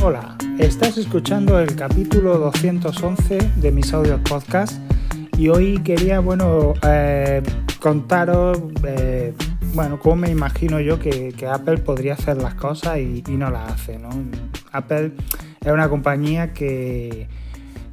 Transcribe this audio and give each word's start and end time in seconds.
Hola, 0.00 0.36
estás 0.60 0.96
escuchando 0.96 1.58
el 1.58 1.74
capítulo 1.74 2.38
211 2.38 3.38
de 3.56 3.72
mis 3.72 3.92
audios 3.92 4.20
podcast 4.20 4.80
y 5.36 5.48
hoy 5.48 5.82
quería, 5.82 6.20
bueno, 6.20 6.74
eh, 6.86 7.42
contaros, 7.80 8.58
eh, 8.84 9.34
bueno, 9.74 9.98
cómo 9.98 10.14
me 10.14 10.30
imagino 10.30 10.78
yo 10.78 11.00
que, 11.00 11.34
Apple 11.50 11.78
podría 11.78 12.14
hacer 12.14 12.36
las 12.36 12.54
cosas 12.54 12.98
y, 12.98 13.22
no 13.26 13.50
las 13.50 13.72
hace, 13.72 13.98
¿no? 13.98 14.10
Apple 14.70 15.14
es 15.60 15.72
una 15.72 15.88
compañía 15.88 16.52
que, 16.52 17.28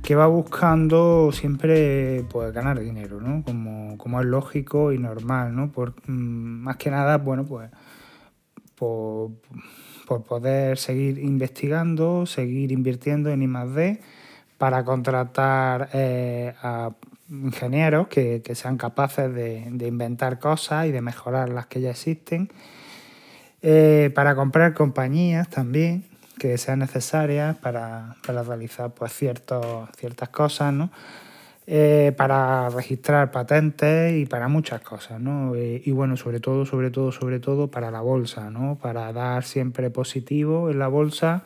que 0.04 0.14
va 0.14 0.28
buscando 0.28 1.32
siempre 1.34 2.24
pues, 2.30 2.54
ganar 2.54 2.80
dinero, 2.80 3.20
¿no? 3.20 3.44
Como, 3.44 3.98
como 3.98 4.20
es 4.20 4.28
lógico 4.28 4.94
y 4.94 5.00
normal, 5.00 5.56
¿no? 5.56 5.72
Por, 5.72 5.96
mm, 6.08 6.14
más 6.14 6.78
que 6.78 6.92
nada, 6.92 7.18
bueno, 7.18 7.46
pues 7.46 7.72
por, 8.76 9.32
por 10.06 10.24
poder 10.24 10.78
seguir 10.78 11.20
investigando, 11.20 12.26
seguir 12.26 12.72
invirtiendo 12.72 13.30
en 13.30 13.42
I+.D. 13.44 14.02
para 14.58 14.84
contratar 14.86 15.90
eh, 15.94 16.54
a 16.62 16.92
ingenieros 17.30 18.08
que, 18.08 18.42
sean 18.54 18.78
capaces 18.78 19.34
de, 19.34 19.68
inventar 19.88 20.40
cosas 20.40 20.86
y 20.88 20.92
de 20.92 21.02
mejorar 21.02 21.50
las 21.50 21.66
que 21.66 21.82
ya 21.82 21.92
existen, 21.92 22.50
eh, 23.62 24.12
para 24.14 24.36
comprar 24.36 24.74
compañías 24.74 25.50
también 25.50 26.06
que 26.38 26.58
sean 26.58 26.80
necesarias 26.80 27.56
para, 27.58 28.16
realizar 28.24 28.92
pues, 28.92 29.14
ciertos, 29.14 29.90
ciertas 29.98 30.30
cosas, 30.30 30.74
¿no? 30.74 30.92
Eh, 31.68 32.14
para 32.16 32.70
registrar 32.70 33.32
patentes 33.32 34.16
y 34.16 34.28
para 34.28 34.48
muchas 34.48 34.82
cosas, 34.82 35.20
¿no? 35.20 35.56
Eh, 35.56 35.82
y 35.84 35.92
bueno, 35.92 36.16
sobre 36.16 36.40
todo, 36.40 36.64
sobre 36.64 36.92
todo, 36.92 37.12
sobre 37.12 37.40
todo 37.40 37.72
para 37.72 37.90
la 37.90 38.02
bolsa, 38.02 38.52
¿no? 38.52 38.78
Para 38.80 39.12
dar 39.12 39.44
siempre 39.44 39.90
positivo 39.90 40.70
en 40.70 40.78
la 40.78 40.88
bolsa 40.88 41.44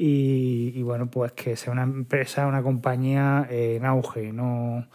y, 0.00 0.80
bueno, 0.82 1.10
pues 1.10 1.32
que 1.32 1.56
sea 1.56 1.72
una 1.72 1.82
empresa, 1.82 2.46
una 2.46 2.62
compañía 2.62 3.48
en 3.50 3.84
auge 3.84 4.32
no, 4.32 4.86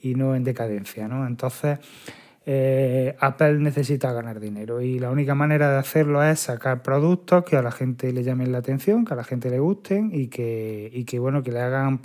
y 0.00 0.14
no 0.14 0.36
en 0.36 0.44
decadencia, 0.44 1.08
¿no? 1.08 1.26
Entonces, 1.26 1.80
eh, 2.46 3.16
Apple 3.18 3.58
necesita 3.58 4.12
ganar 4.12 4.38
dinero 4.38 4.80
y 4.80 4.98
la 4.98 5.10
única 5.10 5.34
manera 5.34 5.72
de 5.72 5.78
hacerlo 5.78 6.22
es 6.22 6.40
sacar 6.40 6.82
productos 6.82 7.42
que 7.44 7.56
a 7.56 7.62
la 7.62 7.72
gente 7.72 8.12
le 8.12 8.22
llamen 8.22 8.52
la 8.52 8.58
atención, 8.58 9.04
que 9.04 9.14
a 9.14 9.16
la 9.16 9.24
gente 9.24 9.50
le 9.50 9.58
gusten 9.58 10.10
y 10.12 10.28
que, 10.28 10.90
y 10.92 11.04
que 11.04 11.18
bueno, 11.18 11.42
que 11.42 11.50
le 11.50 11.60
hagan 11.60 12.00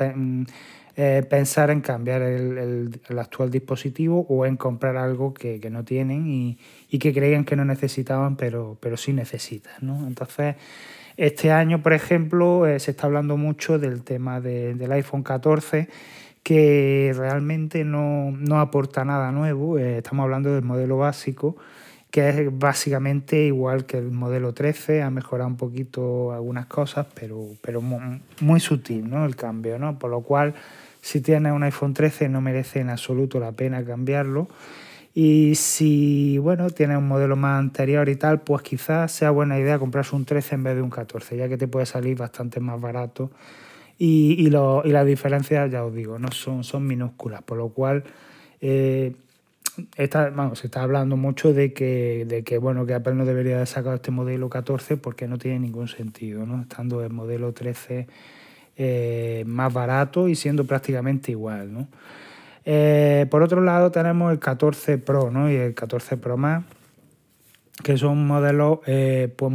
eh, 1.02 1.24
pensar 1.24 1.72
en 1.72 1.80
cambiar 1.80 2.22
el, 2.22 3.00
actual 3.18 3.50
dispositivo 3.50 4.26
o 4.28 4.46
en 4.46 4.58
comprar 4.58 4.98
algo 4.98 5.34
que, 5.34 5.58
no 5.72 5.86
tienen 5.86 6.28
y, 6.28 6.58
que 7.00 7.14
creían 7.14 7.46
que 7.46 7.56
no 7.56 7.64
necesitaban, 7.64 8.36
pero, 8.36 8.78
pero 8.82 8.98
sí 8.98 9.14
necesitan. 9.14 9.76
¿no? 9.80 10.06
Entonces, 10.06 10.58
este 11.16 11.54
año, 11.54 11.82
por 11.82 11.94
ejemplo, 11.94 12.68
eh, 12.68 12.82
se 12.82 12.92
está 12.92 13.08
hablando 13.08 13.38
mucho 13.38 13.80
del 13.80 14.04
tema 14.04 14.42
del 14.42 14.92
iPhone 14.92 15.24
14 15.24 15.88
que 16.44 17.14
realmente 17.16 17.86
no, 17.86 18.36
aporta 18.60 19.06
nada 19.06 19.32
nuevo. 19.32 19.80
Eh, 19.80 20.00
estamos 20.00 20.26
hablando 20.26 20.54
del 20.54 20.66
modelo 20.66 20.98
básico, 20.98 21.56
que 22.12 22.28
es 22.28 22.60
básicamente 22.60 23.46
igual 23.46 23.86
que 23.86 24.00
el 24.00 24.12
modelo 24.12 24.54
13, 24.54 25.02
ha 25.02 25.10
mejorado 25.12 25.48
un 25.48 25.56
poquito 25.56 26.34
algunas 26.34 26.66
cosas, 26.66 27.08
pero, 27.14 27.46
pero 27.62 27.80
muy, 27.80 28.22
muy, 28.42 28.60
sutil 28.60 29.10
¿no? 29.10 29.26
el 29.26 29.38
cambio, 29.38 29.80
¿no? 29.80 29.98
Por 29.98 30.12
lo 30.12 30.20
cual 30.20 30.56
si 31.02 31.22
tienes 31.22 31.54
un 31.54 31.64
iPhone 31.64 31.94
13 31.94 32.30
no 32.30 32.42
merece 32.42 32.80
en 32.80 32.90
absoluto 32.90 33.40
la 33.40 33.52
pena 33.52 33.84
cambiarlo. 33.84 34.48
Y 35.14 35.56
si 35.56 36.38
bueno, 36.38 36.70
tienes 36.70 36.98
un 36.98 37.08
modelo 37.08 37.36
más 37.36 37.60
anterior 37.60 38.08
y 38.10 38.16
tal, 38.16 38.42
pues 38.42 38.62
quizás 38.62 39.12
sea 39.12 39.32
buena 39.32 39.60
idea 39.60 39.80
comprarse 39.80 40.16
un 40.16 40.26
13 40.26 40.56
en 40.56 40.64
vez 40.64 40.76
de 40.76 40.82
un 40.82 40.90
14, 40.90 41.36
ya 41.36 41.50
que 41.50 41.58
te 41.58 41.68
puede 41.68 41.86
salir 41.86 42.18
bastante 42.18 42.60
más 42.60 42.80
barato. 42.80 43.32
Y, 43.98 44.36
y, 44.40 44.48
y 44.48 44.92
las 44.92 45.06
diferencias, 45.06 45.70
ya 45.72 45.84
os 45.84 45.94
digo, 45.94 46.20
no 46.20 46.32
son, 46.32 46.64
son 46.64 46.88
minúsculas, 46.88 47.42
por 47.42 47.58
lo 47.58 47.70
cual 47.70 48.04
eh, 48.62 49.14
se 49.96 50.04
está 50.04 50.84
hablando 50.84 51.18
mucho 51.18 51.54
de 51.54 51.74
que, 51.74 52.26
de 52.28 52.44
que, 52.44 52.58
bueno, 52.58 52.86
que 52.86 52.94
Apple 52.94 53.16
no 53.16 53.26
debería 53.26 53.56
haber 53.56 53.68
sacado 53.68 53.96
este 53.96 54.12
modelo 54.12 54.50
14 54.50 54.98
porque 54.98 55.28
no 55.28 55.38
tiene 55.38 55.60
ningún 55.60 55.88
sentido, 55.88 56.46
¿no? 56.46 56.62
estando 56.62 57.04
el 57.04 57.12
modelo 57.12 57.54
13 57.54 58.08
eh, 58.82 59.44
más 59.46 59.74
barato 59.74 60.30
y 60.30 60.36
siendo 60.36 60.64
prácticamente 60.64 61.32
igual. 61.32 61.74
¿no? 61.74 61.90
Eh, 62.64 63.26
por 63.30 63.44
otro 63.44 63.60
lado 63.60 63.92
tenemos 63.92 64.32
el 64.32 64.40
14 64.40 64.98
Pro 65.00 65.30
¿no? 65.30 65.52
y 65.52 65.56
el 65.56 65.74
14 65.74 66.16
Pro 66.16 66.38
más, 66.38 66.64
que 67.84 67.98
son 67.98 68.26
modelos 68.26 68.80
eh, 68.88 69.34
pues, 69.36 69.54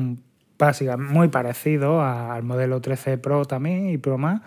básicamente 0.59 1.11
muy 1.11 1.29
parecidos 1.29 2.05
al 2.05 2.43
modelo 2.43 2.83
13 2.83 3.17
Pro 3.17 3.47
también 3.47 3.89
y 3.89 3.97
Pro 3.97 4.19
más. 4.19 4.43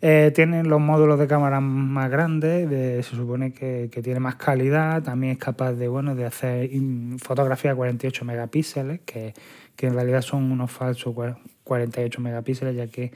tienen 0.00 0.68
los 0.68 0.80
módulos 0.80 1.18
de 1.18 1.26
cámara 1.26 1.58
más 1.58 2.08
grandes, 2.08 2.68
se 3.04 3.16
supone 3.16 3.52
que, 3.52 3.88
tiene 4.00 4.20
más 4.20 4.36
calidad, 4.36 5.02
también 5.02 5.32
es 5.32 5.38
capaz 5.38 5.72
de, 5.72 5.88
bueno, 5.88 6.14
de 6.14 6.24
hacer 6.24 6.70
fotografía 7.18 7.72
a 7.72 7.74
48 7.74 8.24
megapíxeles, 8.24 9.00
que, 9.04 9.34
que 9.74 9.88
en 9.88 9.94
realidad 9.94 10.22
son 10.22 10.52
unos 10.52 10.70
falsos 10.70 11.16
48 11.64 12.20
megapíxeles, 12.20 12.76
ya 12.76 12.86
que 12.86 13.10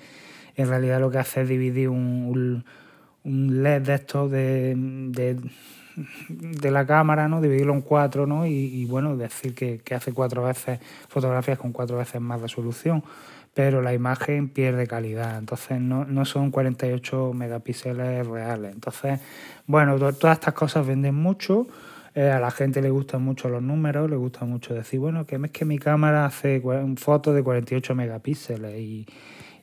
en 0.59 0.69
realidad 0.69 1.01
lo 1.01 1.11
que 1.11 1.19
hace 1.19 1.43
es 1.43 1.49
dividir 1.49 1.89
un, 1.89 2.65
un 3.25 3.63
LED 3.63 3.83
de 3.83 3.95
estos 3.95 4.31
de, 4.31 4.75
de, 6.29 6.71
la 6.71 6.85
cámara, 6.85 7.29
¿no? 7.29 7.41
dividirlo 7.41 7.75
en 7.75 7.81
cuatro 7.81 8.27
¿no? 8.27 8.45
y, 8.45 8.85
bueno, 8.87 9.17
decir 9.17 9.55
que, 9.55 9.81
hace 9.95 10.13
cuatro 10.13 10.43
veces 10.45 10.81
fotografías 11.09 11.59
con 11.59 11.73
cuatro 11.73 11.97
veces 11.97 12.21
más 12.21 12.41
resolución, 12.41 13.05
pero 13.55 13.81
la 13.83 13.95
imagen 13.95 14.49
pierde 14.49 14.89
calidad, 14.89 15.39
entonces 15.39 15.81
no, 15.81 16.05
no 16.05 16.25
son 16.25 16.51
48 16.51 17.33
megapíxeles 17.35 18.27
reales. 18.27 18.73
Entonces, 18.73 19.21
bueno, 19.67 19.97
todas 19.97 20.39
estas 20.39 20.55
cosas 20.55 20.87
venden 20.87 21.15
mucho. 21.15 21.67
Eh, 22.15 22.31
a 22.31 22.41
la 22.41 22.51
gente 22.51 22.83
le 22.83 22.91
gustan 22.91 23.23
mucho 23.23 23.49
los 23.49 23.63
números, 23.63 24.11
le 24.11 24.17
gusta 24.17 24.45
mucho 24.45 24.75
decir, 24.75 24.99
bueno, 24.99 25.25
que 25.25 25.37
es 25.37 25.51
que 25.53 25.65
mi 25.65 25.79
cámara 25.79 26.27
hace 26.27 26.61
fotos 26.97 27.35
de 27.35 27.45
48 27.45 27.95
megapíxeles 27.95 28.77
y, 28.77 29.07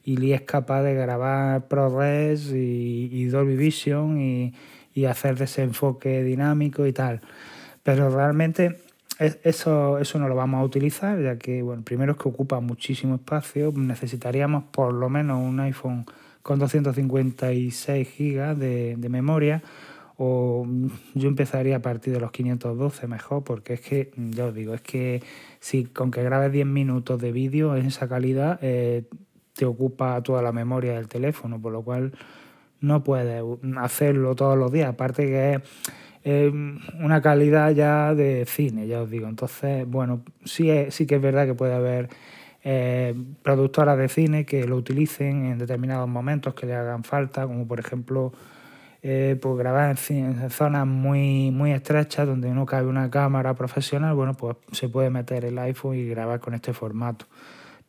y 0.06 0.18
Lee 0.18 0.34
es 0.34 0.44
capaz 0.44 0.84
de 0.84 0.94
grabar 0.94 1.68
ProRes 1.68 2.52
y, 2.52 3.10
y 3.12 3.26
Dolby 3.26 3.58
Vision 3.58 4.22
y, 4.22 4.54
y, 4.94 5.06
hacer 5.06 5.36
desenfoque 5.36 6.24
dinámico 6.24 6.86
y 6.86 6.94
tal. 6.94 7.22
Pero 7.82 8.10
realmente 8.10 8.78
eso, 9.20 9.98
eso 9.98 10.20
no 10.20 10.28
lo 10.28 10.36
vamos 10.36 10.62
a 10.62 10.64
utilizar, 10.64 11.20
ya 11.22 11.38
que, 11.38 11.64
bueno, 11.64 11.82
primero 11.84 12.14
es 12.14 12.18
que 12.20 12.30
ocupa 12.30 12.60
muchísimo 12.60 13.16
espacio, 13.16 13.74
necesitaríamos 13.76 14.66
por 14.66 14.94
lo 14.94 15.10
menos 15.10 15.42
un 15.42 15.60
iPhone 15.60 16.06
con 16.44 16.60
256 16.60 18.08
GB 18.18 18.56
de, 18.56 18.96
de 18.98 19.10
memoria 19.10 19.64
o 20.18 20.66
yo 21.14 21.28
empezaría 21.28 21.78
a 21.78 21.82
partir 21.82 22.14
de 22.14 22.20
los 22.20 22.32
512 22.32 23.08
mejor, 23.08 23.44
porque 23.44 23.74
es 23.74 23.82
que, 23.82 24.12
ya 24.16 24.46
os 24.46 24.54
digo, 24.54 24.74
es 24.74 24.82
que 24.82 25.22
si 25.60 25.86
con 25.86 26.12
que 26.12 26.24
grabes 26.24 26.52
10 26.52 26.66
minutos 26.68 27.20
de 27.20 27.32
vídeo 27.32 27.76
en 27.76 27.88
esa 27.88 28.08
calidad, 28.08 28.60
eh, 28.62 29.04
te 29.56 29.66
ocupa 29.66 30.22
toda 30.22 30.42
la 30.42 30.52
memoria 30.52 30.94
del 30.94 31.08
teléfono, 31.08 31.62
por 31.62 31.72
lo 31.72 31.82
cual 31.82 32.14
no 32.82 33.04
puedes 33.04 33.44
hacerlo 33.78 34.36
todos 34.36 34.58
los 34.58 34.72
días. 34.72 34.90
Aparte 34.90 35.26
que 35.26 35.62
es 36.24 36.54
una 37.00 37.22
calidad 37.22 37.72
ya 37.72 38.14
de 38.14 38.46
cine, 38.46 38.88
ya 38.88 39.02
os 39.02 39.10
digo. 39.10 39.28
Entonces, 39.28 39.88
bueno, 39.88 40.24
sí, 40.44 40.70
sí 40.90 41.06
que 41.06 41.16
es 41.16 41.22
verdad 41.22 41.46
que 41.46 41.54
puede 41.54 41.74
haber 41.74 42.10
eh, 42.64 43.14
productoras 43.44 43.98
de 43.98 44.10
cine 44.10 44.46
que 44.46 44.66
lo 44.66 44.76
utilicen 44.76 45.46
en 45.46 45.60
determinados 45.60 46.10
momentos 46.10 46.56
que 46.56 46.66
le 46.66 46.74
hagan 46.74 47.04
falta, 47.04 47.46
como 47.46 47.68
por 47.68 47.80
ejemplo 47.80 48.34
eh, 49.04 49.38
pues 49.40 49.56
grabar 49.56 49.96
en, 50.10 50.42
en, 50.42 50.50
zonas 50.50 50.88
muy, 50.88 51.52
muy 51.52 51.72
estrechas 51.74 52.26
donde 52.26 52.50
no 52.50 52.66
cabe 52.66 52.88
una 52.88 53.12
cámara 53.12 53.54
profesional, 53.54 54.16
bueno, 54.16 54.34
pues 54.34 54.58
se 54.72 54.90
puede 54.90 55.12
meter 55.12 55.46
el 55.46 55.60
iPhone 55.60 55.96
y 55.96 56.08
grabar 56.08 56.40
con 56.40 56.56
este 56.56 56.74
formato. 56.74 57.28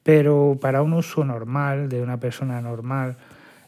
Pero 0.07 0.57
para 0.61 0.83
un 0.83 0.93
uso 0.93 1.25
normal, 1.25 1.89
de 1.89 2.01
una 2.01 2.21
persona 2.21 2.61
normal, 2.61 3.17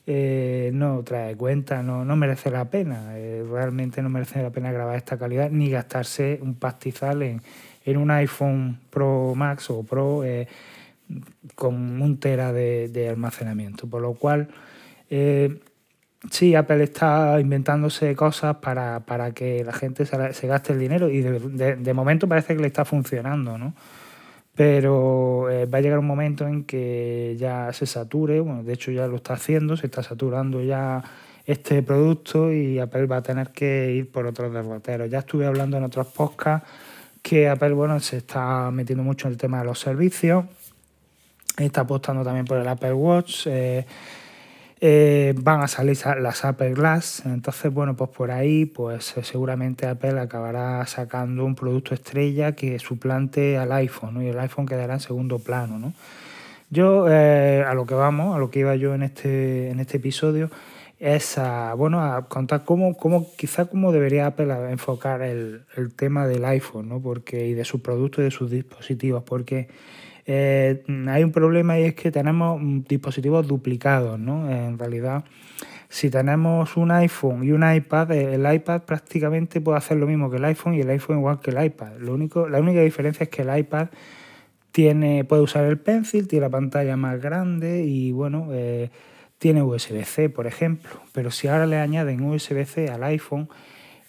eh, 0.07 0.71
no 0.73 1.03
trae 1.03 1.35
cuenta, 1.35 1.83
no, 1.83 2.05
no 2.05 2.15
merece 2.15 2.49
la 2.49 2.67
pena. 2.67 3.19
Eh, 3.19 3.45
realmente 3.51 4.01
no 4.03 4.09
merece 4.09 4.41
la 4.41 4.51
pena 4.51 4.71
grabar 4.71 4.95
esta 4.95 5.19
calidad 5.19 5.51
ni 5.51 5.69
gastarse 5.69 6.39
un 6.41 6.55
pastizal 6.55 7.23
en, 7.25 7.43
en 7.85 7.97
un 7.97 8.09
iPhone 8.13 8.79
Pro 8.89 9.35
Max 9.35 9.69
o 9.71 9.83
Pro 9.83 10.23
eh, 10.23 10.47
con 11.57 12.01
un 12.01 12.21
tera 12.21 12.53
de, 12.53 13.09
almacenamiento. 13.11 13.89
Por 13.89 14.03
lo 14.03 14.15
cual, 14.15 14.47
sí, 16.31 16.55
Apple 16.55 16.85
está 16.85 17.41
inventándose 17.41 18.15
cosas 18.15 18.59
para, 18.59 19.01
para 19.01 19.33
que 19.33 19.65
la 19.65 19.73
gente 19.73 20.07
se, 20.07 20.33
se 20.35 20.47
gaste 20.47 20.73
el 20.73 20.79
dinero 20.79 21.09
y 21.11 21.21
de, 21.21 21.75
de, 21.75 21.95
momento 21.95 22.29
parece 22.29 22.55
que 22.55 22.63
le 22.63 22.69
está 22.69 22.85
funcionando, 22.85 23.59
¿no? 23.59 23.75
Pero 24.59 25.49
eh, 25.49 25.67
va 25.67 25.79
a 25.79 25.81
llegar 25.81 26.01
un 26.01 26.07
momento 26.09 26.45
en 26.49 26.65
que 26.65 27.37
ya 27.39 27.73
se 27.73 27.87
sature, 27.87 28.41
bueno, 28.41 28.65
de 28.65 28.73
hecho 28.73 28.91
ya 28.91 29.07
lo 29.07 29.15
está 29.15 29.35
haciendo, 29.35 29.77
se 29.77 29.87
está 29.87 30.03
saturando 30.03 30.61
ya 30.61 31.01
este 31.47 31.81
producto 31.85 32.53
y 32.53 32.81
Apple 32.81 33.07
va 33.07 33.19
a 33.19 33.23
tener 33.23 33.51
que 33.51 33.93
ir 33.93 34.11
por 34.11 34.27
otros 34.27 34.53
derroteros. 34.53 35.09
Ya 35.09 35.21
estuve 35.21 35.47
hablando 35.47 35.77
en 35.77 35.85
otros 35.85 36.09
podcasts 36.09 36.69
que 37.23 37.49
Apple 37.49 37.73
bueno, 37.75 38.01
se 38.01 38.17
está 38.17 38.73
metiendo 38.73 39.05
mucho 39.05 39.29
en 39.29 39.35
el 39.35 39.39
tema 39.39 39.61
de 39.61 39.67
los 39.67 39.79
servicios 39.79 40.45
está 41.57 41.83
apostando 41.83 42.25
también 42.25 42.45
por 42.45 42.59
el 42.59 42.67
Apple 42.67 42.95
Watch. 42.95 43.47
Eh, 43.47 43.87
eh, 44.81 45.35
van 45.37 45.63
a 45.63 45.69
salir 45.69 45.99
las 46.21 46.45
Apple 46.45 46.75
Glass, 46.75 47.23
entonces 47.27 47.73
bueno, 47.73 47.97
pues 47.97 48.11
por 48.11 48.31
ahí 48.31 48.65
pues 48.65 49.17
eh, 49.17 49.25
seguramente 49.25 49.87
Apple 49.87 50.21
acabará 50.21 50.87
sacando 50.87 51.45
un 51.45 51.55
producto 51.55 51.95
estrella 51.95 52.53
que 52.53 52.79
suplante 52.79 53.59
al 53.59 53.73
iPhone 53.73 54.23
y 54.23 54.29
el 54.29 54.39
iPhone 54.39 54.67
quedará 54.67 54.95
en 54.95 55.01
segundo 55.01 55.39
plano. 55.39 55.79
¿no? 55.79 55.93
Yo 56.71 57.07
a 57.07 57.75
lo 57.75 57.87
que 57.87 57.95
vamos, 57.95 58.37
a 58.37 58.39
lo 58.39 58.51
que 58.51 58.61
iba 58.61 58.77
yo 58.77 58.95
en 58.95 59.03
este, 59.03 59.71
en 59.71 59.81
este 59.81 59.97
episodio 59.97 60.51
es 60.99 61.39
a, 61.39 61.75
bueno, 61.75 62.03
a 62.03 62.29
contar 62.29 62.65
cómo, 62.65 62.97
cómo 62.97 63.29
quizá 63.37 63.67
cómo 63.67 63.93
debería 63.93 64.27
Apple 64.27 64.53
enfocar 64.71 65.23
el, 65.23 65.63
el 65.77 65.95
tema 65.95 66.27
del 66.27 66.45
iPhone 66.45 66.89
¿no? 66.89 67.01
porque, 67.01 67.47
y 67.47 67.55
de 67.55 67.65
sus 67.65 67.81
productos 67.81 68.21
y 68.21 68.25
de 68.25 68.31
sus 68.31 68.51
dispositivos, 68.51 69.23
porque 69.23 69.69
eh, 70.31 70.85
hay 71.09 71.25
un 71.25 71.33
problema 71.33 71.79
y 71.79 71.85
es 71.85 71.95
que 71.95 72.11
tenemos 72.11 72.61
dispositivos 72.87 73.49
duplicados, 73.49 74.19
¿no? 74.19 74.51
En 74.51 74.79
realidad, 74.79 75.25
si 75.89 76.11
tenemos 76.11 76.77
un 76.77 76.91
iPhone 76.91 77.45
y 77.45 77.53
un 77.53 77.65
iPad, 77.69 78.13
eh, 78.13 78.35
el 78.35 78.53
iPad 78.53 78.83
prácticamente 78.83 79.63
puede 79.63 79.79
hacer 79.79 79.97
lo 79.97 80.07
mismo 80.07 80.31
que 80.31 80.37
el 80.37 80.45
iPhone 80.45 80.75
y 80.75 80.83
el 80.83 80.91
iPhone 80.91 81.17
igual 81.17 81.41
que 81.41 81.51
el 81.51 81.65
iPad. 81.65 81.93
Lo 81.99 82.13
único, 82.13 82.47
la 82.47 82.61
única 82.61 82.83
diferencia 82.83 83.25
es 83.25 83.31
que 83.31 83.41
el 83.41 83.59
iPad 83.59 83.89
tiene, 84.71 85.25
puede 85.25 85.41
usar 85.41 85.65
el 85.65 85.79
Pencil, 85.79 86.29
tiene 86.29 86.45
la 86.45 86.51
pantalla 86.51 86.99
más 86.99 87.23
grande 87.23 87.85
y 87.85 88.13
bueno, 88.13 88.49
eh, 88.53 88.91
tiene 89.39 89.63
USB-C, 89.63 90.29
por 90.29 90.47
ejemplo. 90.47 90.91
Pero 91.13 91.31
si 91.31 91.49
ahora 91.49 91.65
le 91.65 91.79
añaden 91.79 92.23
USB-C 92.23 92.91
al 92.91 93.03
iPhone, 93.05 93.49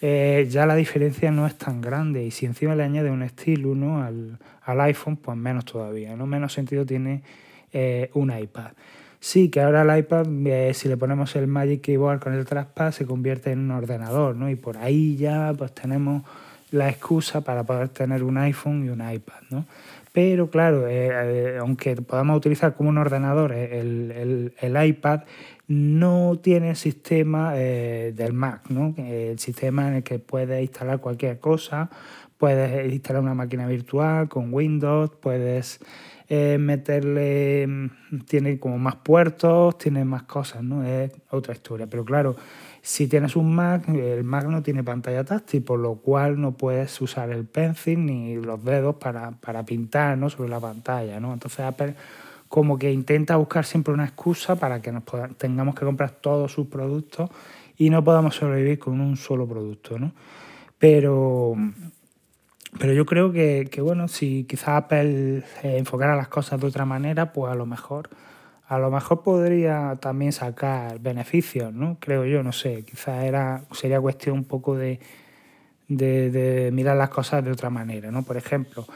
eh, 0.02 0.48
ya 0.50 0.66
la 0.66 0.76
diferencia 0.76 1.32
no 1.32 1.46
es 1.46 1.58
tan 1.58 1.82
grande. 1.82 2.24
Y 2.24 2.32
si 2.32 2.46
encima 2.46 2.76
le 2.76 2.84
añade 2.84 3.12
un 3.12 3.24
estilo 3.24 3.76
¿no? 3.76 4.04
al, 4.04 4.38
iPhone, 4.82 5.18
pues 5.18 5.38
menos 5.38 5.66
todavía. 5.66 6.16
¿no? 6.16 6.26
Menos 6.26 6.54
sentido 6.54 6.86
tiene 6.86 7.22
eh, 7.74 8.10
un 8.14 8.36
iPad. 8.36 8.72
Sí, 9.20 9.50
que 9.50 9.60
ahora 9.62 9.82
el 9.82 10.00
iPad, 10.00 10.28
eh, 10.48 10.74
si 10.74 10.88
le 10.88 10.96
ponemos 10.96 11.36
el 11.36 11.48
Magic 11.48 11.82
Keyboard 11.82 12.22
con 12.22 12.34
el 12.34 12.46
trackpad, 12.46 12.92
se 12.92 13.06
convierte 13.06 13.52
en 13.52 13.60
un 13.60 13.72
ordenador, 13.72 14.38
¿no? 14.38 14.50
Y 14.50 14.56
por 14.56 14.78
ahí 14.78 15.18
ya 15.18 15.54
pues 15.58 15.74
tenemos 15.74 16.24
la 16.72 16.88
excusa 16.88 17.42
para 17.42 17.66
poder 17.66 17.90
tener 17.90 18.24
un 18.24 18.38
iPhone 18.38 18.86
y 18.86 18.90
un 18.90 19.02
iPad, 19.02 19.42
¿no? 19.50 19.66
Pero 20.14 20.50
claro, 20.50 20.86
aunque 21.60 21.98
podamos 21.98 22.38
utilizar 22.38 22.76
como 22.76 22.90
un 22.90 22.98
ordenador 22.98 23.52
el, 23.52 24.54
el 24.60 24.86
iPad, 24.88 25.22
no 25.70 26.40
tiene 26.42 26.74
sistema 26.74 27.52
eh, 27.56 28.12
del 28.16 28.34
Mac, 28.34 28.64
¿no? 28.70 28.96
el 28.98 29.38
sistema 29.38 29.88
en 29.88 29.94
el 29.96 30.04
que 30.04 30.18
puedes 30.18 30.60
instalar 30.62 31.00
cualquier 31.00 31.40
cosa, 31.40 31.92
puedes 32.40 32.92
instalar 32.92 33.22
una 33.22 33.36
máquina 33.36 33.68
virtual 33.68 34.28
con 34.30 34.52
Windows, 34.52 35.12
puedes 35.22 35.80
eh, 36.28 36.58
meterle, 36.60 37.68
tiene 38.28 38.58
como 38.58 38.80
más 38.80 38.96
puertos, 38.96 39.78
tiene 39.78 40.06
más 40.06 40.24
cosas, 40.24 40.64
¿no? 40.64 40.84
Es 40.84 41.12
otra 41.30 41.54
historia. 41.54 41.88
Pero 41.88 42.04
claro, 42.04 42.36
si 42.82 43.08
tienes 43.08 43.36
un 43.36 43.54
Mac, 43.54 43.88
el 43.90 44.24
Mac 44.24 44.46
no 44.46 44.64
tiene 44.64 44.84
pantalla 44.84 45.24
táctil, 45.24 45.62
por 45.64 45.80
lo 45.80 45.96
cual 45.96 46.42
no 46.42 46.54
puedes 46.54 47.00
usar 47.02 47.30
el 47.30 47.46
pencil 47.46 48.06
ni 48.06 48.36
los 48.36 48.64
dedos 48.64 48.96
para, 48.96 49.32
para 49.32 49.66
pintar 49.66 50.18
¿no? 50.18 50.32
sobre 50.32 50.50
la 50.50 50.60
pantalla, 50.60 51.20
¿no? 51.20 51.34
Entonces 51.34 51.60
Apple 51.60 51.94
como 52.50 52.80
que 52.80 52.92
intenta 52.92 53.38
buscar 53.38 53.64
siempre 53.64 53.94
una 53.94 54.06
excusa 54.06 54.56
para 54.56 54.82
que 54.82 54.92
nos 54.92 55.04
tengamos 55.38 55.76
que 55.76 55.86
comprar 55.86 56.12
todos 56.12 56.52
sus 56.52 56.68
productos 56.68 57.30
y 57.78 57.92
no 57.92 58.04
podamos 58.04 58.36
sobrevivir 58.36 58.80
con 58.80 59.00
un 59.00 59.16
solo 59.16 59.48
producto, 59.48 60.00
¿no? 60.00 60.12
Pero, 60.80 61.56
pero 62.80 62.94
yo 62.94 63.06
creo 63.06 63.32
que, 63.32 63.70
bueno, 63.82 64.08
si 64.08 64.46
quizás 64.46 64.70
Apple 64.70 65.38
eh, 65.38 65.78
enfocara 65.78 66.16
las 66.16 66.28
cosas 66.28 66.60
de 66.60 66.68
otra 66.68 66.86
manera, 66.86 67.32
pues 67.32 67.52
a 67.52 67.56
lo 67.56 67.68
mejor, 67.68 68.10
a 68.68 68.80
lo 68.80 68.90
mejor 68.90 69.22
podría 69.22 69.98
también 70.02 70.32
sacar 70.32 71.00
beneficios, 71.00 71.72
¿no? 71.72 71.98
Creo 72.00 72.26
yo, 72.26 72.42
no 72.42 72.52
sé, 72.52 72.84
quizás 72.84 73.24
era, 73.26 73.62
sería 73.72 74.02
cuestión 74.02 74.40
un 74.40 74.46
poco 74.46 74.76
de, 74.76 75.00
de, 75.88 76.32
de 76.32 76.72
mirar 76.72 76.98
las 76.98 77.10
cosas 77.10 77.44
de 77.46 77.52
otra 77.52 77.70
manera, 77.70 78.10
¿no? 78.10 78.24
Por 78.24 78.38
ejemplo, 78.38 78.88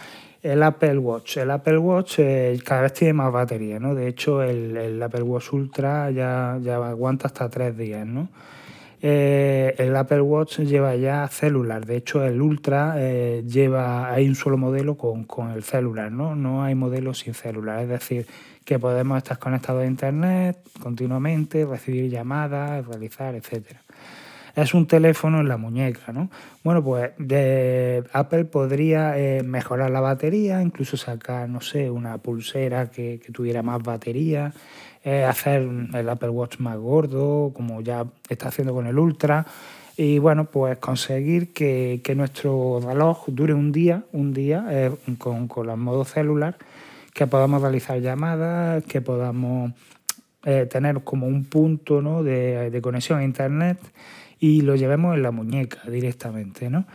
el 0.43 0.61
Apple 0.61 0.97
Watch. 0.97 1.37
El 1.37 1.51
Apple 1.51 1.77
Watch 1.77 2.19
eh, 2.19 2.59
cada 2.63 2.81
vez 2.81 2.93
tiene 2.93 3.13
más 3.13 3.31
batería, 3.31 3.79
¿no? 3.79 3.95
De 3.95 4.07
hecho, 4.07 4.43
el, 4.43 5.01
Apple 5.01 5.23
Watch 5.23 5.53
Ultra 5.53 6.11
ya, 6.11 6.59
ya 6.61 6.75
aguanta 6.75 7.27
hasta 7.27 7.49
tres 7.49 7.75
días, 7.77 8.05
¿no? 8.05 8.27
Eh, 9.01 9.75
el 9.79 9.95
Apple 9.95 10.21
Watch 10.21 10.59
lleva 10.59 10.95
ya 10.95 11.27
celular. 11.29 11.85
De 11.85 11.97
hecho, 11.97 12.23
el 12.25 12.41
Ultra 12.41 12.95
eh, 12.97 13.43
lleva, 13.47 14.11
hay 14.13 14.27
un 14.27 14.35
solo 14.35 14.57
modelo 14.57 14.95
con, 14.95 15.23
con, 15.23 15.51
el 15.51 15.63
celular, 15.63 16.11
¿no? 16.11 16.35
No 16.35 16.63
hay 16.63 16.75
modelo 16.75 17.13
sin 17.13 17.33
celular. 17.33 17.79
Es 17.81 17.89
decir, 17.89 18.27
que 18.65 18.79
podemos 18.79 19.17
estar 19.17 19.39
conectados 19.39 19.83
a 19.83 19.85
Internet 19.85 20.57
continuamente, 20.81 21.65
recibir 21.65 22.09
llamadas, 22.09 22.85
realizar, 22.85 23.35
etcétera 23.35 23.81
es 24.55 24.73
un 24.73 24.85
teléfono 24.85 25.39
en 25.39 25.47
la 25.47 25.57
muñeca, 25.57 26.11
¿no? 26.11 26.29
Bueno, 26.63 26.83
pues 26.83 27.11
Apple 28.13 28.45
podría 28.45 29.17
eh, 29.17 29.43
mejorar 29.43 29.89
la 29.89 29.99
batería, 29.99 30.61
incluso 30.61 30.95
sacar, 30.95 31.49
no 31.49 31.61
sé, 31.61 31.89
una 31.89 32.17
pulsera 32.19 32.91
que, 32.91 33.19
tuviera 33.33 33.63
más 33.63 33.81
batería, 33.81 34.53
eh, 35.03 35.23
hacer 35.23 35.67
el 35.93 36.09
Apple 36.09 36.29
Watch 36.29 36.59
más 36.59 36.77
gordo, 36.77 37.51
como 37.53 37.81
ya 37.81 38.05
está 38.29 38.49
haciendo 38.49 38.73
con 38.73 38.85
el 38.85 38.97
Ultra, 38.99 39.45
y 39.97 40.19
bueno, 40.19 40.45
pues 40.45 40.77
conseguir 40.77 41.53
que, 41.53 42.01
nuestro 42.15 42.79
reloj 42.79 43.25
dure 43.27 43.53
un 43.53 43.71
día, 43.71 44.03
un 44.11 44.33
día 44.33 44.65
eh, 44.69 44.91
con, 45.17 45.47
con 45.47 45.69
el 45.69 45.77
modo 45.77 46.05
celular, 46.05 46.57
que 47.13 47.27
podamos 47.27 47.61
realizar 47.61 47.99
llamadas, 47.99 48.83
que 48.85 49.01
podamos 49.01 49.71
tener 50.43 51.03
como 51.03 51.25
un 51.25 51.45
punto 51.45 52.01
¿no? 52.01 52.21
de, 52.21 52.69
de 52.69 52.81
conexión 52.81 53.19
a 53.19 53.23
Internet 53.23 53.79
y 54.39 54.61
lo 54.61 54.75
llevemos 54.75 55.15
en 55.15 55.23
la 55.23 55.31
muñeca 55.31 55.79
directamente, 55.89 56.69
¿no? 56.69 56.85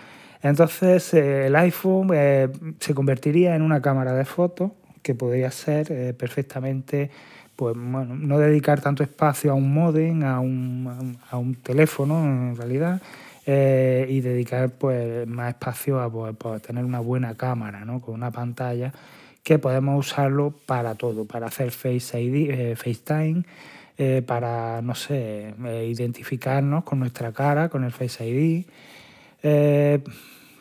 Entonces 0.42 1.14
eh, 1.14 1.46
el 1.46 1.56
iPhone 1.56 2.10
eh, 2.12 2.48
se 2.78 2.94
convertiría 2.94 3.56
en 3.56 3.62
una 3.62 3.80
cámara 3.80 4.12
de 4.12 4.24
fotos 4.24 4.72
que 5.02 5.14
podría 5.14 5.50
ser 5.50 5.90
eh, 5.90 6.12
perfectamente, 6.12 7.10
pues 7.56 7.74
bueno, 7.76 8.14
no 8.14 8.38
dedicar 8.38 8.80
tanto 8.80 9.02
espacio 9.02 9.50
a 9.50 9.54
un 9.54 9.72
modem, 9.72 10.22
a 10.22 10.40
un, 10.40 11.18
a 11.30 11.38
un 11.38 11.54
teléfono 11.56 12.22
en 12.24 12.56
realidad, 12.56 13.00
y 13.46 14.20
dedicar 14.20 14.68
pues 14.72 15.26
más 15.26 15.48
espacio 15.48 16.02
a 16.02 16.12
pues, 16.12 16.36
pues, 16.36 16.60
tener 16.60 16.84
una 16.84 17.00
buena 17.00 17.34
cámara, 17.34 17.82
¿no? 17.82 17.98
Con 17.98 18.14
una 18.14 18.30
pantalla 18.30 18.92
que 19.48 19.58
podemos 19.58 20.06
usarlo 20.06 20.52
para 20.66 20.94
todo, 20.94 21.24
para 21.24 21.46
hacer 21.46 21.70
Face 21.70 22.20
ID, 22.20 22.76
FaceTime, 22.76 23.44
eh, 23.96 24.20
para, 24.20 24.82
no 24.82 24.94
sé, 24.94 25.54
eh, 25.64 25.88
identificarnos 25.90 26.84
con 26.84 26.98
nuestra 26.98 27.32
cara, 27.32 27.70
con 27.70 27.82
el 27.82 27.90
Face 27.90 28.28
ID, 28.28 28.66
eh, 29.42 30.04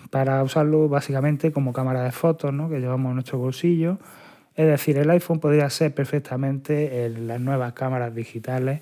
para 0.09 0.41
usarlo 0.41 0.87
básicamente 0.87 1.51
como 1.51 1.73
cámara 1.73 2.01
de 2.03 2.13
fotos 2.13 2.53
¿no? 2.53 2.69
que 2.69 2.79
llevamos 2.79 3.09
en 3.09 3.15
nuestro 3.15 3.39
bolsillo. 3.39 3.97
Es 4.55 4.67
decir, 4.67 4.97
el 4.97 5.09
iPhone 5.09 5.41
podría 5.41 5.69
ser 5.69 5.93
perfectamente 5.93 7.09
las 7.09 7.41
nuevas 7.41 7.73
cámaras 7.73 8.15
digitales 8.15 8.79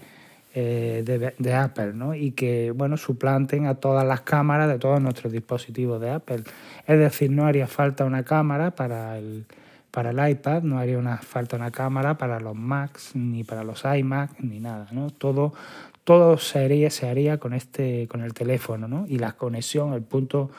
de, 0.53 1.33
de, 1.37 1.53
Apple 1.53 1.93
¿no? 1.95 2.13
y 2.13 2.31
que 2.31 2.69
bueno, 2.71 2.95
suplanten 2.95 3.65
a 3.65 3.75
todas 3.75 4.05
las 4.05 4.21
cámaras 4.21 4.69
de 4.69 4.77
todos 4.77 5.01
nuestros 5.01 5.33
dispositivos 5.33 5.99
de 5.99 6.11
Apple. 6.11 6.43
Es 6.85 6.99
decir, 6.99 7.31
no 7.31 7.47
haría 7.47 7.65
falta 7.65 8.05
una 8.05 8.23
cámara 8.23 8.71
para 8.71 9.17
el, 9.17 9.45
para 9.95 10.09
el 10.09 10.29
iPad, 10.29 10.63
no 10.63 10.77
haría 10.77 10.97
una 10.97 11.19
falta 11.19 11.55
una 11.55 11.71
cámara 11.71 12.17
para 12.17 12.41
los 12.41 12.53
Macs, 12.53 13.15
ni 13.15 13.45
para 13.45 13.63
los 13.63 13.85
iMac, 13.85 14.41
ni 14.41 14.59
nada, 14.59 14.89
¿no? 14.91 15.09
Todo, 15.09 15.53
todo 16.03 16.37
se 16.37 16.59
haría, 16.59 16.89
se 16.89 17.07
haría 17.07 17.37
con 17.37 17.53
este, 17.53 18.05
con 18.09 18.21
el 18.21 18.33
teléfono, 18.33 18.89
¿no? 18.89 19.05
Y 19.07 19.19
la 19.19 19.31
conexión, 19.31 19.93
el 19.93 20.01
punto 20.01 20.51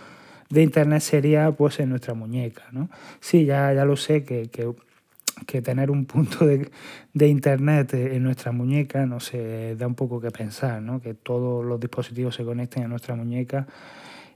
de 0.49 0.63
internet 0.63 1.03
sería 1.03 1.53
pues 1.53 1.79
en 1.81 1.91
nuestra 1.91 2.15
muñeca, 2.15 2.63
¿no? 2.73 2.89
Sí, 3.21 3.45
ya, 3.45 3.75
ya 3.75 3.85
lo 3.85 3.97
sé 3.97 4.25
que, 4.25 4.49
que, 4.49 5.61
tener 5.61 5.91
un 5.91 6.07
punto 6.07 6.47
de, 6.47 6.71
de, 7.13 7.29
internet 7.29 7.93
en 7.93 8.23
nuestra 8.23 8.53
muñeca, 8.53 9.05
no 9.05 9.21
sé, 9.21 9.77
da 9.77 9.87
un 9.87 9.95
poco 9.95 10.19
que 10.19 10.31
pensar, 10.31 10.81
¿no? 10.81 11.03
Que 11.03 11.13
todos 11.13 11.63
los 11.63 11.79
dispositivos 11.79 12.35
se 12.35 12.43
conecten 12.43 12.85
a 12.85 12.89
nuestra 12.89 13.15
muñeca 13.15 13.67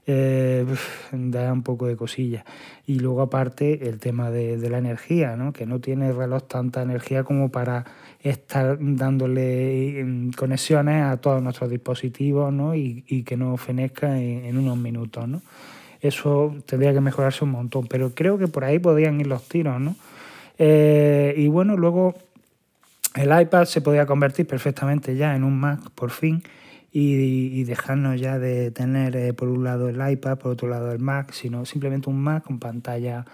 eh, 0.07 0.65
da 1.11 1.53
un 1.53 1.63
poco 1.63 1.87
de 1.87 1.95
cosilla. 1.95 2.43
Y 2.87 2.99
luego 2.99 3.21
aparte 3.21 3.87
el 3.87 3.99
tema 3.99 4.31
de, 4.31 4.57
la 4.69 4.77
energía, 4.77 5.35
¿no? 5.35 5.53
que 5.53 5.65
no 5.65 5.79
tiene 5.79 6.09
el 6.09 6.15
reloj 6.15 6.43
tanta 6.47 6.81
energía 6.81 7.23
como 7.23 7.49
para 7.49 7.85
estar 8.21 8.77
dándole 8.79 10.03
mm, 10.03 10.31
conexiones 10.31 11.03
a 11.03 11.17
todos 11.17 11.41
nuestros 11.41 11.69
dispositivos 11.69 12.51
¿no? 12.51 12.75
y, 12.75 13.23
que 13.25 13.37
no 13.37 13.57
fenezca 13.57 14.19
en, 14.19 14.57
unos 14.57 14.77
minutos. 14.77 15.27
¿no? 15.27 15.41
Eso 16.01 16.55
tendría 16.65 16.93
que 16.93 17.01
mejorarse 17.01 17.43
un 17.43 17.51
montón, 17.51 17.87
pero 17.87 18.13
creo 18.15 18.37
que 18.37 18.47
por 18.47 18.63
ahí 18.63 18.79
podrían 18.79 19.19
ir 19.19 19.27
los 19.27 19.47
tiros. 19.47 19.79
¿no? 19.79 19.95
Eh, 20.57 21.35
y 21.37 21.47
bueno, 21.47 21.77
luego 21.77 22.15
el 23.15 23.39
iPad 23.39 23.65
se 23.65 23.81
podía 23.81 24.05
convertir 24.05 24.47
perfectamente 24.47 25.15
ya 25.15 25.35
en 25.35 25.43
un 25.43 25.59
Mac 25.59 25.91
por 25.93 26.09
fin 26.09 26.41
y, 26.91 27.63
dejarnos 27.63 28.19
ya 28.19 28.37
de 28.37 28.71
tener 28.71 29.15
eh, 29.15 29.33
por 29.33 29.47
un 29.47 29.63
lado 29.63 29.87
el 29.87 30.11
iPad, 30.11 30.37
por 30.37 30.51
otro 30.51 30.67
lado 30.67 30.91
el 30.91 30.99
Mac, 30.99 31.31
sino 31.31 31.65
simplemente 31.65 32.09
un 32.09 32.21
Mac 32.21 32.43
con 32.43 32.59
pantalla 32.59 33.25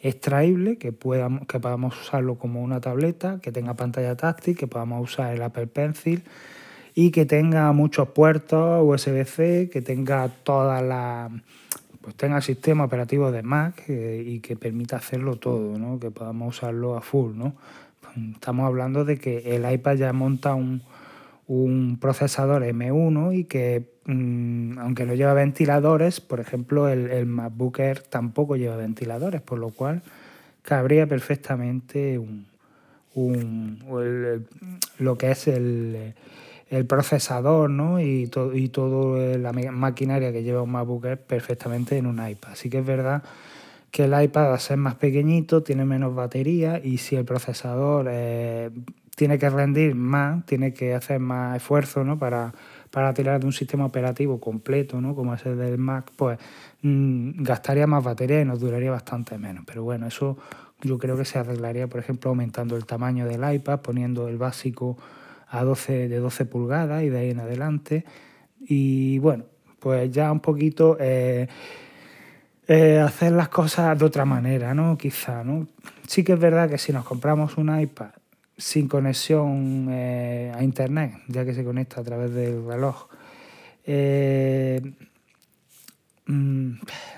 extraíble, 0.00 0.76
que, 0.76 0.92
podamos, 0.92 1.46
que 1.46 1.60
podamos 1.60 2.00
usarlo 2.00 2.34
como 2.36 2.62
una 2.62 2.80
tableta, 2.80 3.38
que 3.40 3.52
tenga 3.52 3.74
pantalla 3.74 4.16
táctil, 4.16 4.56
que 4.56 4.66
podamos 4.66 5.12
usar 5.12 5.34
el 5.34 5.42
Apple 5.42 5.68
Pencil 5.68 6.24
y 6.94 7.10
que 7.10 7.24
tenga 7.24 7.72
muchos 7.72 8.08
puertos 8.08 8.82
USB-C, 8.82 9.70
que 9.72 9.80
tenga 9.80 10.28
toda 10.28 10.82
la 10.82 11.30
pues 12.00 12.16
tenga 12.16 12.36
el 12.36 12.42
sistema 12.42 12.84
operativo 12.84 13.32
de 13.32 13.42
Mac 13.42 13.84
eh, 13.88 14.22
y 14.26 14.40
que 14.40 14.56
permita 14.56 14.96
hacerlo 14.96 15.36
todo, 15.36 15.78
¿no? 15.78 15.98
que 15.98 16.10
podamos 16.10 16.58
usarlo 16.58 16.96
a 16.96 17.00
full. 17.00 17.34
¿no? 17.34 17.54
Estamos 18.34 18.66
hablando 18.66 19.06
de 19.06 19.16
que 19.16 19.56
el 19.56 19.70
iPad 19.72 19.96
ya 19.96 20.12
monta 20.12 20.54
un, 20.54 20.82
un 21.46 21.98
procesador 22.00 22.62
M1 22.62 23.36
y 23.36 23.44
que 23.44 23.84
mm, 24.06 24.78
aunque 24.78 25.04
no 25.04 25.14
lleva 25.14 25.34
ventiladores, 25.34 26.20
por 26.20 26.40
ejemplo 26.40 26.88
el, 26.88 27.10
el, 27.10 27.26
MacBook 27.26 27.78
Air 27.80 28.00
tampoco 28.00 28.56
lleva 28.56 28.76
ventiladores, 28.76 29.40
por 29.42 29.58
lo 29.58 29.70
cual 29.70 30.02
cabría 30.62 31.06
perfectamente 31.06 32.18
un, 32.18 32.46
un 33.14 34.46
lo 34.98 35.18
que 35.18 35.30
es 35.30 35.48
el, 35.48 36.14
el 36.70 36.86
procesador 36.86 37.70
¿no? 37.70 38.00
y, 38.00 38.26
to, 38.28 38.54
y 38.54 38.68
toda 38.68 39.36
la 39.38 39.52
maquinaria 39.52 40.32
que 40.32 40.42
lleva 40.42 40.62
un 40.62 40.70
MacBook 40.72 41.04
Air 41.04 41.18
perfectamente 41.18 41.98
en 41.98 42.06
un 42.06 42.26
iPad. 42.26 42.52
Así 42.52 42.70
que 42.70 42.78
es 42.78 42.86
verdad 42.86 43.22
que 43.90 44.04
el 44.04 44.22
iPad 44.22 44.54
a 44.54 44.58
ser 44.58 44.76
más 44.76 44.96
pequeñito 44.96 45.62
tiene 45.62 45.84
menos 45.84 46.14
batería 46.14 46.80
y 46.82 46.98
si 46.98 47.14
el 47.14 47.24
procesador 47.24 48.06
eh, 48.10 48.70
tiene 49.14 49.38
que 49.38 49.48
rendir 49.48 49.94
más, 49.94 50.44
tiene 50.46 50.72
que 50.72 50.94
hacer 50.94 51.20
más 51.20 51.56
esfuerzo 51.56 52.04
¿no? 52.04 52.18
para, 52.18 52.52
para 52.90 53.14
tirar 53.14 53.40
de 53.40 53.46
un 53.46 53.52
sistema 53.52 53.86
operativo 53.86 54.40
completo, 54.40 55.00
¿no? 55.00 55.14
como 55.14 55.34
es 55.34 55.44
el 55.46 55.56
del 55.56 55.78
Mac, 55.78 56.10
pues 56.16 56.38
mmm, 56.82 57.42
gastaría 57.42 57.86
más 57.86 58.02
batería 58.02 58.40
y 58.40 58.44
nos 58.44 58.60
duraría 58.60 58.90
bastante 58.90 59.38
menos. 59.38 59.64
Pero 59.66 59.82
bueno, 59.84 60.06
eso 60.06 60.36
yo 60.82 60.98
creo 60.98 61.16
que 61.16 61.24
se 61.24 61.38
arreglaría, 61.38 61.86
por 61.86 62.00
ejemplo, 62.00 62.30
aumentando 62.30 62.76
el 62.76 62.86
tamaño 62.86 63.26
del 63.26 63.54
iPad, 63.54 63.80
poniendo 63.80 64.28
el 64.28 64.36
básico 64.36 64.98
a 65.48 65.62
12, 65.62 66.08
de 66.08 66.18
12 66.18 66.44
pulgadas 66.46 67.02
y 67.04 67.08
de 67.08 67.18
ahí 67.18 67.30
en 67.30 67.40
adelante. 67.40 68.04
Y 68.60 69.18
bueno, 69.20 69.44
pues 69.78 70.10
ya 70.10 70.32
un 70.32 70.40
poquito 70.40 70.96
eh, 70.98 71.46
eh, 72.66 72.98
hacer 72.98 73.32
las 73.32 73.48
cosas 73.48 73.96
de 73.98 74.04
otra 74.04 74.24
manera, 74.24 74.74
¿no? 74.74 74.98
Quizá, 74.98 75.44
¿no? 75.44 75.68
Sí 76.06 76.24
que 76.24 76.32
es 76.32 76.38
verdad 76.40 76.68
que 76.68 76.78
si 76.78 76.92
nos 76.92 77.04
compramos 77.04 77.56
un 77.56 77.78
iPad 77.78 78.10
sin 78.56 78.88
conexión 78.88 79.88
eh, 79.90 80.52
a 80.54 80.62
internet, 80.62 81.14
ya 81.28 81.44
que 81.44 81.54
se 81.54 81.64
conecta 81.64 82.00
a 82.00 82.04
través 82.04 82.32
del 82.32 82.64
reloj, 82.66 83.08
mm, 86.26 86.70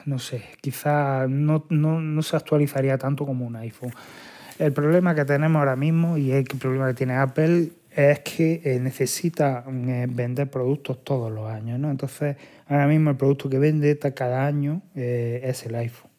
no 0.07 0.19
sé, 0.19 0.43
quizá 0.61 1.26
no, 1.28 1.66
no, 1.71 2.00
no 2.00 2.23
se 2.23 2.37
actualizaría 2.37 2.99
tanto 2.99 3.26
como 3.26 3.47
un 3.47 3.57
iPhone. 3.57 3.93
El 4.59 4.73
problema 4.73 5.14
que 5.14 5.25
tenemos 5.25 5.61
ahora 5.61 5.76
mismo 5.76 6.16
y 6.16 6.33
el 6.33 6.45
problema 6.45 6.88
que 6.88 6.95
tiene 6.95 7.14
Apple 7.14 7.71
es 7.97 8.21
que 8.21 8.61
eh, 8.62 8.78
necesita 8.78 9.64
eh, 9.66 10.07
vender 10.09 10.50
productos 10.50 11.02
todos 11.02 11.33
los 11.33 11.50
años, 11.50 11.78
¿no? 11.78 11.90
Entonces, 11.90 12.37
ahora 12.69 12.87
mismo 12.87 13.11
el 13.11 13.16
producto 13.16 13.49
que 13.49 13.59
vende 13.59 13.99
cada 13.99 14.47
año 14.47 14.83
eh, 14.95 15.40
es 15.45 15.64
el 15.64 15.75
iPhone. 15.75 16.11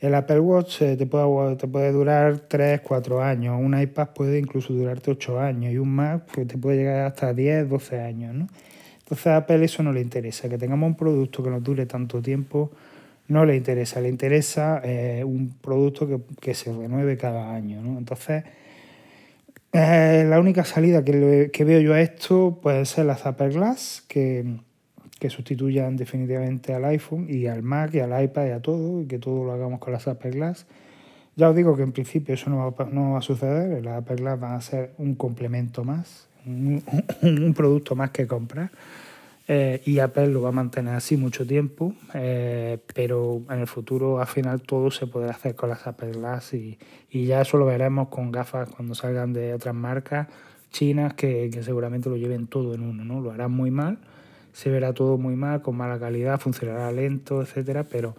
El 0.00 0.14
Apple 0.14 0.40
Watch 0.40 0.78
te, 0.78 1.06
puede, 1.06 1.56
te 1.56 1.68
puede 1.68 1.92
durar 1.92 2.40
3, 2.48 2.80
4 2.80 3.22
años, 3.22 3.56
un 3.60 3.78
iPad 3.78 4.08
puede 4.14 4.38
incluso 4.38 4.72
durarte 4.72 5.10
8 5.10 5.40
años 5.40 5.72
y 5.72 5.78
un 5.78 5.90
Mac 5.90 6.24
pues, 6.34 6.48
te 6.48 6.56
puede 6.56 6.78
llegar 6.78 7.06
hasta 7.06 7.34
10, 7.34 7.68
12 7.68 8.00
años, 8.00 8.34
¿no? 8.34 8.48
Entonces 9.00 9.26
a 9.26 9.38
Apple 9.38 9.64
eso 9.64 9.82
no 9.82 9.92
le 9.92 10.00
interesa, 10.00 10.48
que 10.48 10.56
tengamos 10.56 10.86
un 10.86 10.96
producto 10.96 11.42
que 11.42 11.50
nos 11.50 11.62
dure 11.62 11.84
tanto 11.86 12.22
tiempo 12.22 12.70
no 13.28 13.44
le 13.44 13.56
interesa, 13.56 14.00
le 14.00 14.08
interesa 14.08 14.82
un 15.24 15.54
producto 15.60 16.06
que, 16.06 16.18
que 16.40 16.54
se 16.54 16.72
renueve 16.72 17.16
cada 17.16 17.54
año, 17.54 17.80
¿no? 17.80 17.96
Entonces 17.96 18.44
eh, 19.72 20.24
la 20.28 20.40
única 20.40 20.64
salida 20.64 21.04
que, 21.04 21.50
que, 21.52 21.64
veo 21.64 21.80
yo 21.80 21.94
a 21.94 22.00
esto 22.00 22.58
puede 22.60 22.84
ser 22.86 23.06
las 23.06 23.24
Apple 23.24 23.50
Glass, 23.50 24.02
que, 24.08 24.56
que, 25.20 25.30
sustituyan 25.30 25.96
definitivamente 25.96 26.74
al 26.74 26.84
iPhone 26.86 27.26
y 27.28 27.46
al 27.46 27.62
Mac 27.62 27.94
y 27.94 28.00
al 28.00 28.24
iPad 28.24 28.46
y 28.46 28.50
a 28.50 28.60
todo, 28.60 29.02
y 29.02 29.06
que 29.06 29.18
todo 29.18 29.44
lo 29.44 29.52
hagamos 29.52 29.78
con 29.78 29.92
las 29.92 30.08
Apple 30.08 30.32
Glass. 30.32 30.66
Ya 31.36 31.48
os 31.48 31.54
digo 31.54 31.76
que 31.76 31.82
en 31.82 31.92
principio 31.92 32.34
eso 32.34 32.50
no 32.50 32.72
va, 32.72 32.86
no 32.86 33.12
va 33.12 33.18
a 33.18 33.22
suceder, 33.22 33.84
las 33.84 33.98
Apple 33.98 34.16
Glass 34.16 34.40
van 34.40 34.54
a 34.54 34.60
ser 34.60 34.92
un 34.98 35.14
complemento 35.14 35.84
más, 35.84 36.28
un, 36.46 36.82
un 37.22 37.54
producto 37.54 37.94
más 37.94 38.10
que 38.10 38.26
comprar. 38.26 38.70
Eh, 39.52 39.82
y 39.84 39.98
Apple 39.98 40.28
lo 40.28 40.42
va 40.42 40.50
a 40.50 40.52
mantener 40.52 40.94
así 40.94 41.16
mucho 41.16 41.44
tiempo, 41.44 41.92
eh, 42.14 42.78
pero 42.94 43.42
en 43.50 43.58
el 43.58 43.66
futuro 43.66 44.20
al 44.20 44.28
final 44.28 44.62
todo 44.62 44.92
se 44.92 45.08
podrá 45.08 45.32
hacer 45.32 45.56
con 45.56 45.70
las 45.70 45.88
Apple 45.88 46.12
Glass 46.12 46.54
y, 46.54 46.78
y, 47.10 47.26
ya 47.26 47.40
eso 47.40 47.56
lo 47.56 47.66
veremos 47.66 48.10
con 48.10 48.30
gafas 48.30 48.68
cuando 48.68 48.94
salgan 48.94 49.32
de 49.32 49.52
otras 49.52 49.74
marcas 49.74 50.28
chinas 50.70 51.14
que, 51.14 51.50
que, 51.52 51.64
seguramente 51.64 52.08
lo 52.08 52.16
lleven 52.16 52.46
todo 52.46 52.74
en 52.74 52.82
uno, 52.82 53.04
¿no? 53.04 53.20
Lo 53.20 53.32
harán 53.32 53.50
muy 53.50 53.72
mal, 53.72 53.98
se 54.52 54.70
verá 54.70 54.92
todo 54.92 55.18
muy 55.18 55.36
mal, 55.36 55.62
con 55.62 55.76
mala 55.76 55.98
calidad, 55.98 56.40
funcionará 56.40 56.90
lento, 56.92 57.42
etcétera, 57.42 57.84
pero 57.84 58.14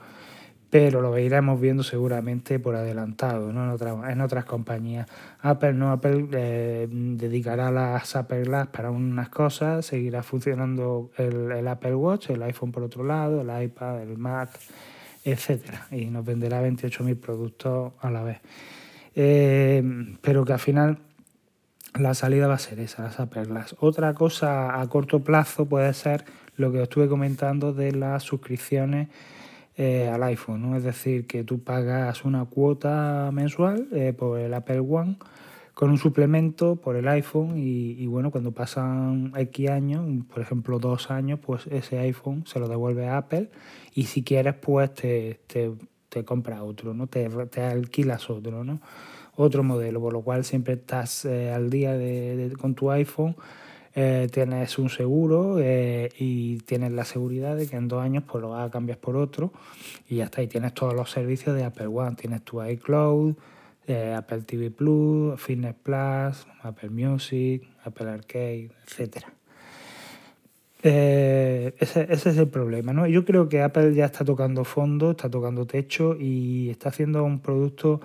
pero 0.71 1.01
lo 1.01 1.19
iremos 1.19 1.59
viendo 1.59 1.83
seguramente 1.83 2.57
por 2.57 2.75
adelantado 2.75 3.51
¿no? 3.51 3.75
en, 3.75 4.09
en 4.09 4.21
otras 4.21 4.45
compañías. 4.45 5.05
Apple 5.41 5.73
no, 5.73 5.91
Apple 5.91 6.29
eh, 6.31 6.87
dedicará 6.89 7.69
las 7.71 8.15
Apple 8.15 8.43
Glass 8.43 8.67
para 8.67 8.89
unas 8.89 9.27
cosas, 9.27 9.85
seguirá 9.85 10.23
funcionando 10.23 11.11
el, 11.17 11.51
el, 11.51 11.67
Apple 11.67 11.93
Watch, 11.93 12.29
el 12.29 12.41
iPhone 12.43 12.71
por 12.71 12.83
otro 12.83 13.03
lado, 13.03 13.41
el 13.41 13.63
iPad, 13.63 14.01
el 14.01 14.17
Mac, 14.17 14.49
etcétera, 15.25 15.87
y 15.91 16.05
nos 16.05 16.23
venderá 16.23 16.65
28.000 16.65 17.19
productos 17.19 17.91
a 17.99 18.09
la 18.09 18.23
vez. 18.23 18.39
Eh, 19.13 19.83
pero 20.21 20.45
que 20.45 20.53
al 20.53 20.59
final 20.59 20.99
la 21.93 22.13
salida 22.13 22.47
va 22.47 22.55
a 22.55 22.59
ser 22.59 22.79
esa, 22.79 23.03
las 23.03 23.19
Apple 23.19 23.45
Glass. 23.45 23.75
Otra 23.79 24.13
cosa 24.13 24.79
a 24.79 24.87
corto 24.87 25.19
plazo 25.19 25.65
puede 25.65 25.93
ser 25.93 26.25
lo 26.55 26.71
que 26.71 26.77
os 26.77 26.83
estuve 26.83 27.07
comentando 27.07 27.73
de 27.73 27.91
las 27.91 28.23
suscripciones 28.23 29.09
eh, 29.77 30.09
al 30.09 30.23
iPhone, 30.23 30.61
¿no? 30.61 30.77
Es 30.77 30.83
decir, 30.83 31.27
que 31.27 31.43
tú 31.43 31.63
pagas 31.63 32.25
una 32.25 32.45
cuota 32.45 33.29
mensual 33.33 33.87
eh, 33.91 34.13
por 34.13 34.39
el 34.39 34.53
Apple 34.53 34.79
One 34.79 35.17
con 35.73 35.89
un 35.89 35.97
suplemento 35.97 36.75
por 36.75 36.95
el 36.95 37.07
iPhone 37.07 37.53
y, 37.55 38.05
bueno, 38.05 38.29
cuando 38.29 38.51
pasan 38.51 39.31
X 39.35 39.69
años, 39.69 40.05
por 40.31 40.41
ejemplo 40.41 40.77
dos 40.77 41.09
años, 41.09 41.39
pues 41.39 41.65
ese 41.67 41.97
iPhone 41.97 42.43
se 42.45 42.59
lo 42.59 42.67
devuelve 42.67 43.07
a 43.07 43.17
Apple 43.17 43.49
y 43.93 44.03
si 44.03 44.23
quieres 44.23 44.55
pues 44.55 44.93
te, 44.93 45.39
te, 45.47 45.71
te 46.09 46.25
compras 46.25 46.59
otro, 46.61 46.93
¿no? 46.93 47.07
Te, 47.07 47.27
te, 47.47 47.61
alquilas 47.61 48.29
otro, 48.29 48.63
¿no? 48.63 48.81
Otro 49.35 49.63
modelo, 49.63 50.01
por 50.01 50.13
lo 50.13 50.21
cual 50.21 50.43
siempre 50.43 50.73
estás 50.73 51.25
eh, 51.25 51.51
al 51.51 51.69
día 51.69 51.93
de, 51.93 52.53
con 52.59 52.75
tu 52.75 52.91
iPhone 52.91 53.35
eh, 53.93 54.29
tienes 54.31 54.79
un 54.79 54.89
seguro 54.89 55.57
eh, 55.59 56.09
y 56.17 56.59
tienes 56.59 56.93
la 56.93 57.03
seguridad 57.03 57.57
de 57.57 57.67
que 57.67 57.75
en 57.75 57.89
dos 57.89 58.01
años 58.01 58.23
pues 58.25 58.41
lo 58.41 58.51
vas 58.51 58.65
a 58.65 58.71
cambiar 58.71 58.99
por 58.99 59.17
otro 59.17 59.51
y 60.07 60.17
ya 60.17 60.25
está. 60.25 60.41
Y 60.41 60.47
tienes 60.47 60.73
todos 60.73 60.93
los 60.93 61.11
servicios 61.11 61.55
de 61.55 61.65
Apple 61.65 61.87
One. 61.87 62.15
Tienes 62.15 62.43
tu 62.43 62.63
iCloud, 62.63 63.35
Apple 64.15 64.41
TV 64.43 64.71
Plus, 64.71 65.39
Fitness 65.41 65.75
Plus, 65.83 66.47
Apple 66.61 66.89
Music, 66.89 67.67
Apple 67.83 68.09
Arcade, 68.09 68.71
etc. 68.87 69.25
Eh, 70.83 71.75
ese, 71.77 72.07
ese, 72.09 72.29
es 72.29 72.37
el 72.37 72.47
problema. 72.47 72.93
¿no? 72.93 73.05
Yo 73.07 73.25
creo 73.25 73.49
que 73.49 73.61
Apple 73.61 73.93
ya 73.93 74.05
está 74.05 74.25
tocando 74.25 74.63
fondo, 74.63 75.11
está 75.11 75.29
tocando 75.29 75.65
techo 75.65 76.15
y 76.19 76.69
está 76.69 76.89
haciendo 76.89 77.23
un 77.23 77.39
producto 77.39 78.01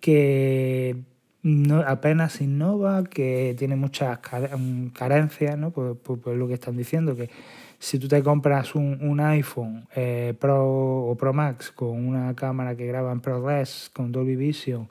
que 0.00 0.96
no, 1.42 1.80
apenas 1.80 2.40
innova, 2.40 3.04
que 3.04 3.54
tiene 3.58 3.76
muchas 3.76 4.18
mm, 4.58 4.88
carencias, 4.88 5.56
¿no? 5.56 5.70
Por, 5.70 6.26
lo 6.34 6.48
que 6.48 6.54
están 6.54 6.76
diciendo, 6.76 7.16
que 7.16 7.30
si 7.78 7.98
tú 7.98 8.08
te 8.08 8.22
compras 8.22 8.74
un, 8.74 8.98
un 9.00 9.20
iPhone 9.20 9.86
eh, 9.94 10.34
Pro 10.38 11.08
o 11.08 11.16
Pro 11.16 11.32
Max 11.32 11.70
con 11.70 12.06
una 12.06 12.34
cámara 12.34 12.76
que 12.76 12.86
graba 12.86 13.12
en 13.12 13.20
ProRes 13.20 13.90
con 13.94 14.12
Dolby 14.12 14.36
Vision, 14.36 14.86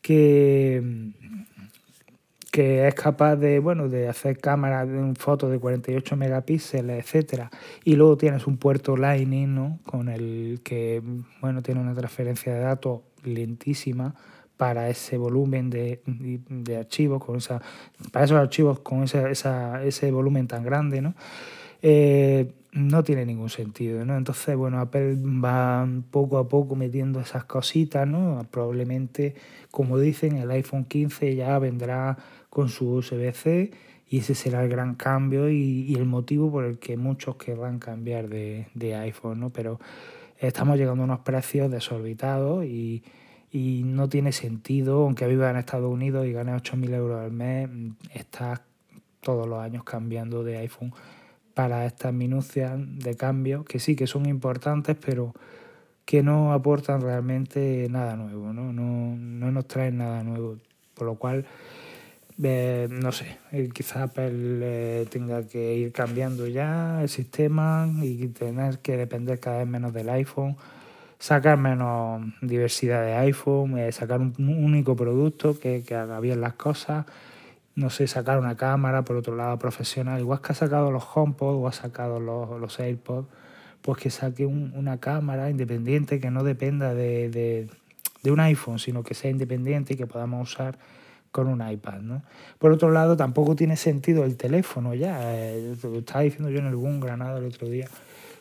que, 0.00 1.12
que 2.50 2.88
es 2.88 2.94
capaz 2.94 3.36
de, 3.36 3.60
bueno, 3.60 3.88
de 3.88 4.08
hacer 4.08 4.38
cámaras 4.38 4.88
de 4.88 5.14
fotos 5.14 5.52
de 5.52 5.60
48 5.60 6.16
megapíxeles, 6.16 6.98
etcétera, 7.04 7.50
y 7.84 7.94
luego 7.94 8.16
tienes 8.16 8.48
un 8.48 8.56
puerto 8.56 8.96
Lightning, 8.96 9.54
¿no? 9.54 9.78
Con 9.86 10.08
el 10.08 10.60
que, 10.64 11.00
bueno, 11.40 11.62
tiene 11.62 11.80
una 11.80 11.94
transferencia 11.94 12.52
de 12.52 12.60
datos 12.60 13.00
lentísima, 13.24 14.14
para 14.56 14.88
ese 14.88 15.18
volumen 15.18 15.70
de, 15.70 16.02
de 16.06 16.76
archivos, 16.76 17.24
con 17.24 17.36
esa, 17.36 17.60
para 18.12 18.24
esos 18.24 18.38
archivos 18.38 18.78
con 18.78 19.02
esa, 19.02 19.28
esa, 19.28 19.84
ese 19.84 20.12
volumen 20.12 20.46
tan 20.46 20.62
grande, 20.62 21.02
¿no? 21.02 21.14
Eh, 21.82 22.52
no 22.70 23.02
tiene 23.02 23.26
ningún 23.26 23.50
sentido, 23.50 24.04
¿no? 24.04 24.16
Entonces, 24.16 24.56
bueno, 24.56 24.78
Apple 24.78 25.16
va 25.16 25.86
poco 26.10 26.38
a 26.38 26.48
poco 26.48 26.76
metiendo 26.76 27.20
esas 27.20 27.44
cositas, 27.44 28.06
¿no? 28.06 28.46
Probablemente, 28.50 29.34
como 29.70 29.98
dicen, 29.98 30.36
el 30.36 30.50
iPhone 30.52 30.84
15 30.84 31.34
ya 31.34 31.58
vendrá 31.58 32.16
con 32.48 32.68
su 32.68 32.88
USB-C 32.88 33.72
y 34.08 34.18
ese 34.18 34.34
será 34.34 34.62
el 34.62 34.70
gran 34.70 34.94
cambio 34.94 35.50
y, 35.50 35.86
y, 35.88 35.94
el 35.96 36.06
motivo 36.06 36.50
por 36.50 36.64
el 36.64 36.78
que 36.78 36.96
muchos 36.96 37.36
querrán 37.36 37.78
cambiar 37.78 38.28
de, 38.28 38.68
de 38.74 38.94
iPhone, 38.94 39.40
¿no? 39.40 39.50
Pero 39.50 39.80
estamos 40.48 40.76
llegando 40.76 41.02
a 41.02 41.06
unos 41.06 41.20
precios 41.20 41.70
desorbitados 41.70 42.64
y, 42.64 43.02
y 43.50 43.82
no 43.84 44.08
tiene 44.08 44.32
sentido, 44.32 45.02
aunque 45.02 45.26
viva 45.26 45.50
en 45.50 45.56
Estados 45.56 45.90
Unidos 45.90 46.26
y 46.26 46.32
gane 46.32 46.52
8.000 46.52 46.94
euros 46.94 47.20
al 47.20 47.32
mes, 47.32 47.68
está 48.12 48.62
todos 49.20 49.46
los 49.48 49.60
años 49.60 49.84
cambiando 49.84 50.42
de 50.42 50.58
iPhone 50.58 50.92
para 51.54 51.86
estas 51.86 52.12
minucias 52.12 52.72
de 52.76 53.14
cambio, 53.14 53.64
que 53.64 53.78
sí 53.78 53.94
que 53.94 54.06
son 54.06 54.26
importantes, 54.26 54.96
pero 55.04 55.32
que 56.04 56.22
no 56.22 56.52
aportan 56.52 57.00
realmente 57.00 57.86
nada 57.90 58.16
nuevo, 58.16 58.52
no, 58.52 58.72
no, 58.72 59.16
no 59.16 59.52
nos 59.52 59.68
traen 59.68 59.98
nada 59.98 60.22
nuevo. 60.24 60.58
Por 60.94 61.06
lo 61.06 61.14
cual, 61.16 61.46
eh, 62.42 62.88
no 62.90 63.10
sé, 63.12 63.38
eh, 63.50 63.68
quizás 63.72 63.96
Apple 64.10 64.30
eh, 64.32 65.06
tenga 65.10 65.46
que 65.46 65.74
ir 65.74 65.92
cambiando 65.92 66.46
ya 66.46 67.02
el 67.02 67.08
sistema 67.08 67.88
y 68.02 68.28
tener 68.28 68.78
que 68.78 68.96
depender 68.96 69.40
cada 69.40 69.58
vez 69.58 69.66
menos 69.66 69.92
del 69.92 70.08
iPhone 70.10 70.56
sacar 71.18 71.56
menos 71.56 72.20
diversidad 72.40 73.04
de 73.04 73.14
iPhone, 73.14 73.76
sacar 73.92 74.20
un, 74.20 74.34
único 74.38 74.96
producto 74.96 75.56
que, 75.56 75.84
haga 75.94 76.18
bien 76.18 76.40
las 76.40 76.54
cosas, 76.54 77.06
no 77.76 77.90
sé, 77.90 78.08
sacar 78.08 78.40
una 78.40 78.56
cámara, 78.56 79.04
por 79.04 79.16
otro 79.16 79.36
lado, 79.36 79.56
profesional, 79.56 80.18
igual 80.18 80.40
que 80.40 80.50
ha 80.50 80.56
sacado 80.56 80.90
los 80.90 81.04
HomePod 81.14 81.62
o 81.62 81.68
ha 81.68 81.72
sacado 81.72 82.18
los, 82.18 82.60
los 82.60 82.80
AirPods, 82.80 83.28
pues 83.82 83.98
que 83.98 84.10
saque 84.10 84.46
una 84.46 84.98
cámara 84.98 85.50
independiente 85.50 86.20
que 86.20 86.30
no 86.30 86.44
dependa 86.44 86.94
de, 86.94 87.68
un 88.24 88.40
iPhone, 88.40 88.78
sino 88.78 89.02
que 89.02 89.14
sea 89.14 89.30
independiente 89.30 89.94
y 89.94 89.96
que 89.96 90.06
podamos 90.06 90.52
usar 90.52 90.78
con 91.32 91.48
un 91.48 91.68
iPad. 91.68 92.00
¿no? 92.00 92.22
Por 92.58 92.70
otro 92.70 92.92
lado, 92.92 93.16
tampoco 93.16 93.56
tiene 93.56 93.76
sentido 93.76 94.24
el 94.24 94.36
teléfono 94.36 94.94
ya. 94.94 95.18
Eh, 95.34 95.74
lo 95.82 95.98
estaba 95.98 96.20
diciendo 96.20 96.50
yo 96.50 96.60
en 96.60 96.66
algún 96.66 97.00
Granada 97.00 97.38
el 97.38 97.46
otro 97.46 97.68
día 97.68 97.88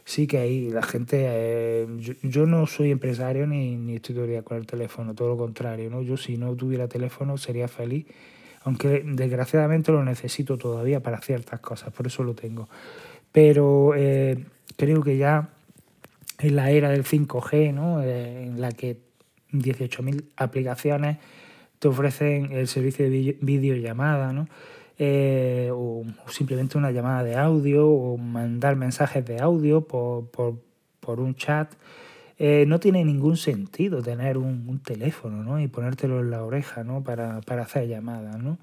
sí 0.06 0.28
que 0.28 0.38
ahí 0.40 0.70
la 0.70 0.84
gente, 0.84 1.18
eh, 1.22 1.88
yo, 2.24 2.46
no 2.46 2.68
soy 2.68 2.92
empresario 2.92 3.48
ni, 3.48 3.76
ni 3.76 3.96
estoy 3.96 4.16
con 4.44 4.58
el 4.58 4.66
teléfono, 4.66 5.14
todo 5.14 5.30
lo 5.30 5.38
contrario, 5.38 5.90
¿no? 5.90 6.02
Yo 6.02 6.18
si 6.18 6.38
no 6.38 6.56
tuviera 6.56 6.88
teléfono 6.88 7.38
sería 7.38 7.68
feliz, 7.68 8.06
aunque 8.64 9.04
desgraciadamente 9.06 9.92
lo 9.92 10.04
necesito 10.04 10.58
todavía 10.58 11.02
para 11.02 11.20
ciertas 11.22 11.60
cosas, 11.60 11.94
por 11.94 12.08
eso 12.08 12.24
lo 12.24 12.34
tengo. 12.34 12.68
Pero 13.32 13.94
eh, 13.96 14.44
creo 14.76 15.02
que 15.02 15.18
ya 15.18 15.50
en 16.40 16.56
la 16.56 16.72
era 16.72 16.90
del 16.90 17.06
5G, 17.06 17.74
¿no? 17.74 18.02
Eh, 18.02 18.44
en 18.44 18.60
la 18.60 18.72
que 18.72 18.98
18.000 19.54 20.24
aplicaciones 20.36 21.18
te 21.82 21.88
ofrecen 21.88 22.52
el 22.52 22.68
servicio 22.68 23.10
de 23.10 23.38
videollamada, 23.42 24.32
¿no? 24.34 24.48
Eh, 25.00 25.72
o, 25.74 26.04
simplemente 26.28 26.78
una 26.78 26.92
llamada 26.92 27.24
de 27.24 27.36
audio 27.36 27.90
o 27.90 28.18
mandar 28.18 28.76
mensajes 28.76 29.26
de 29.26 29.40
audio 29.40 29.82
por, 29.88 30.30
por, 30.30 31.20
un 31.20 31.34
chat. 31.34 31.74
Eh, 32.38 32.66
no 32.68 32.80
tiene 32.80 33.04
ningún 33.04 33.36
sentido 33.36 34.04
tener 34.04 34.38
un, 34.38 34.80
teléfono 34.84 35.44
¿no? 35.44 35.60
y 35.60 35.68
ponértelo 35.68 36.20
en 36.20 36.30
la 36.30 36.44
oreja 36.44 36.84
¿no? 36.84 37.04
para, 37.04 37.42
para 37.42 37.64
hacer 37.64 37.88
llamadas. 37.88 38.38
¿no? 38.38 38.60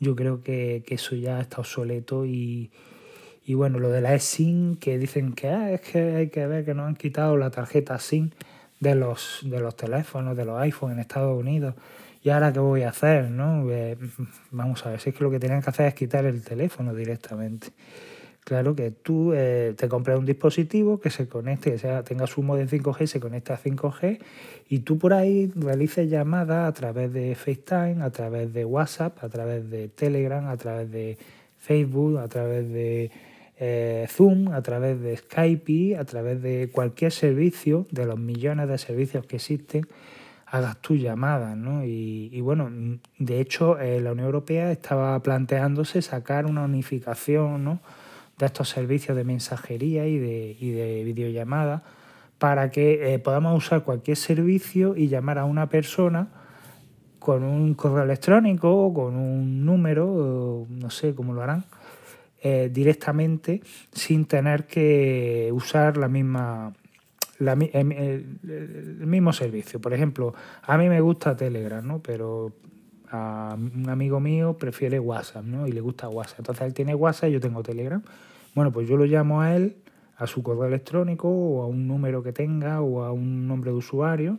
Yo 0.00 0.16
creo 0.16 0.42
que, 0.42 0.82
que, 0.84 0.96
eso 0.96 1.14
ya 1.14 1.40
está 1.40 1.58
obsoleto 1.58 2.26
y, 2.26 2.72
y 3.44 3.54
bueno, 3.54 3.78
lo 3.78 3.90
de 3.90 4.00
la 4.00 4.12
eSIM, 4.12 4.74
que 4.74 4.98
dicen 4.98 5.34
que 5.34 5.50
ah, 5.50 5.70
es 5.70 5.82
que 5.82 5.98
hay 6.16 6.30
que 6.30 6.44
ver 6.48 6.64
que 6.64 6.74
nos 6.74 6.88
han 6.88 6.96
quitado 6.96 7.36
la 7.36 7.50
tarjeta 7.50 8.00
SIM 8.00 8.30
de 8.80 8.96
los, 8.96 9.42
de 9.44 9.60
los 9.60 9.76
teléfonos, 9.76 10.36
de 10.36 10.44
los 10.44 10.60
iPhones 10.60 10.96
en 10.96 11.00
Estados 11.00 11.38
Unidos. 11.38 11.76
¿Y 12.26 12.30
ahora 12.30 12.52
qué 12.52 12.58
voy 12.58 12.82
a 12.82 12.88
hacer? 12.88 13.30
¿no? 13.30 13.70
Eh, 13.70 13.96
vamos 14.50 14.84
a 14.84 14.90
ver, 14.90 15.00
si 15.00 15.10
es 15.10 15.16
que 15.16 15.22
lo 15.22 15.30
que 15.30 15.38
tenían 15.38 15.62
que 15.62 15.70
hacer 15.70 15.86
es 15.86 15.94
quitar 15.94 16.24
el 16.24 16.42
teléfono 16.42 16.92
directamente. 16.92 17.68
Claro 18.40 18.74
que 18.74 18.90
tú 18.90 19.32
eh, 19.32 19.74
te 19.76 19.88
compras 19.88 20.18
un 20.18 20.26
dispositivo 20.26 20.98
que 20.98 21.10
se 21.10 21.28
conecte, 21.28 21.70
que 21.70 21.78
sea, 21.78 22.02
tenga 22.02 22.26
su 22.26 22.42
modem 22.42 22.66
5G, 22.66 23.06
se 23.06 23.20
conecta 23.20 23.54
a 23.54 23.58
5G 23.58 24.18
y 24.68 24.80
tú 24.80 24.98
por 24.98 25.14
ahí 25.14 25.52
realices 25.54 26.10
llamadas 26.10 26.68
a 26.68 26.72
través 26.72 27.12
de 27.12 27.36
FaceTime, 27.36 28.02
a 28.02 28.10
través 28.10 28.52
de 28.52 28.64
WhatsApp, 28.64 29.22
a 29.22 29.28
través 29.28 29.70
de 29.70 29.86
Telegram, 29.86 30.48
a 30.48 30.56
través 30.56 30.90
de 30.90 31.18
Facebook, 31.60 32.18
a 32.18 32.26
través 32.26 32.68
de 32.68 33.12
eh, 33.56 34.06
Zoom, 34.08 34.48
a 34.48 34.62
través 34.62 35.00
de 35.00 35.16
Skype, 35.16 35.96
a 35.96 36.04
través 36.04 36.42
de 36.42 36.70
cualquier 36.72 37.12
servicio, 37.12 37.86
de 37.92 38.04
los 38.04 38.18
millones 38.18 38.68
de 38.68 38.78
servicios 38.78 39.24
que 39.26 39.36
existen 39.36 39.86
hagas 40.46 40.80
tu 40.80 40.94
llamada, 40.94 41.56
¿no? 41.56 41.84
Y, 41.84 42.40
bueno, 42.40 42.70
de 43.18 43.40
hecho, 43.40 43.78
eh, 43.78 44.00
la 44.00 44.12
Unión 44.12 44.26
Europea 44.26 44.70
estaba 44.70 45.18
planteándose 45.20 46.02
sacar 46.02 46.46
una 46.46 46.62
unificación, 46.64 47.64
¿no? 47.64 47.80
De 48.38 48.46
estos 48.46 48.68
servicios 48.68 49.16
de 49.16 49.24
mensajería 49.24 50.06
y 50.06 50.18
de, 50.18 50.56
y 50.60 50.70
de 50.70 51.04
videollamada 51.04 51.82
para 52.38 52.70
que 52.70 53.14
eh, 53.14 53.18
podamos 53.18 53.64
usar 53.64 53.82
cualquier 53.82 54.16
servicio 54.16 54.94
y 54.96 55.08
llamar 55.08 55.38
a 55.38 55.44
una 55.44 55.68
persona 55.68 56.28
con 57.18 57.42
un 57.42 57.74
correo 57.74 58.04
electrónico 58.04 58.70
o 58.70 58.94
con 58.94 59.16
un 59.16 59.64
número, 59.64 60.66
no 60.68 60.90
sé 60.90 61.14
cómo 61.14 61.32
lo 61.32 61.42
harán, 61.42 61.64
eh, 62.42 62.70
directamente 62.72 63.62
sin 63.92 64.26
tener 64.26 64.66
que 64.66 65.50
usar 65.52 65.96
la 65.96 66.08
misma 66.08 66.74
Em, 67.38 67.92
el, 67.92 69.06
mismo 69.06 69.32
servicio. 69.32 69.80
Por 69.80 69.92
ejemplo, 69.92 70.34
a 70.62 70.78
mí 70.78 70.88
me 70.88 71.00
gusta 71.00 71.36
Telegram, 71.36 71.86
¿no? 71.86 72.00
Pero 72.00 72.52
a 73.10 73.56
un 73.56 73.88
amigo 73.88 74.20
mío 74.20 74.56
prefiere 74.58 74.98
WhatsApp, 74.98 75.44
¿no? 75.44 75.66
Y 75.66 75.72
le 75.72 75.80
gusta 75.80 76.08
WhatsApp. 76.08 76.40
Entonces 76.40 76.66
él 76.66 76.74
tiene 76.74 76.94
WhatsApp 76.94 77.30
y 77.30 77.32
yo 77.32 77.40
tengo 77.40 77.62
Telegram. 77.62 78.02
Bueno, 78.54 78.72
pues 78.72 78.88
yo 78.88 78.96
lo 78.96 79.04
llamo 79.04 79.42
a 79.42 79.54
él, 79.54 79.76
a 80.16 80.26
su 80.26 80.42
correo 80.42 80.64
electrónico 80.64 81.28
o 81.28 81.62
a 81.62 81.66
un 81.66 81.86
número 81.86 82.22
que 82.22 82.32
tenga 82.32 82.80
o 82.80 83.04
a 83.04 83.12
un 83.12 83.46
nombre 83.46 83.70
de 83.70 83.76
usuario 83.76 84.38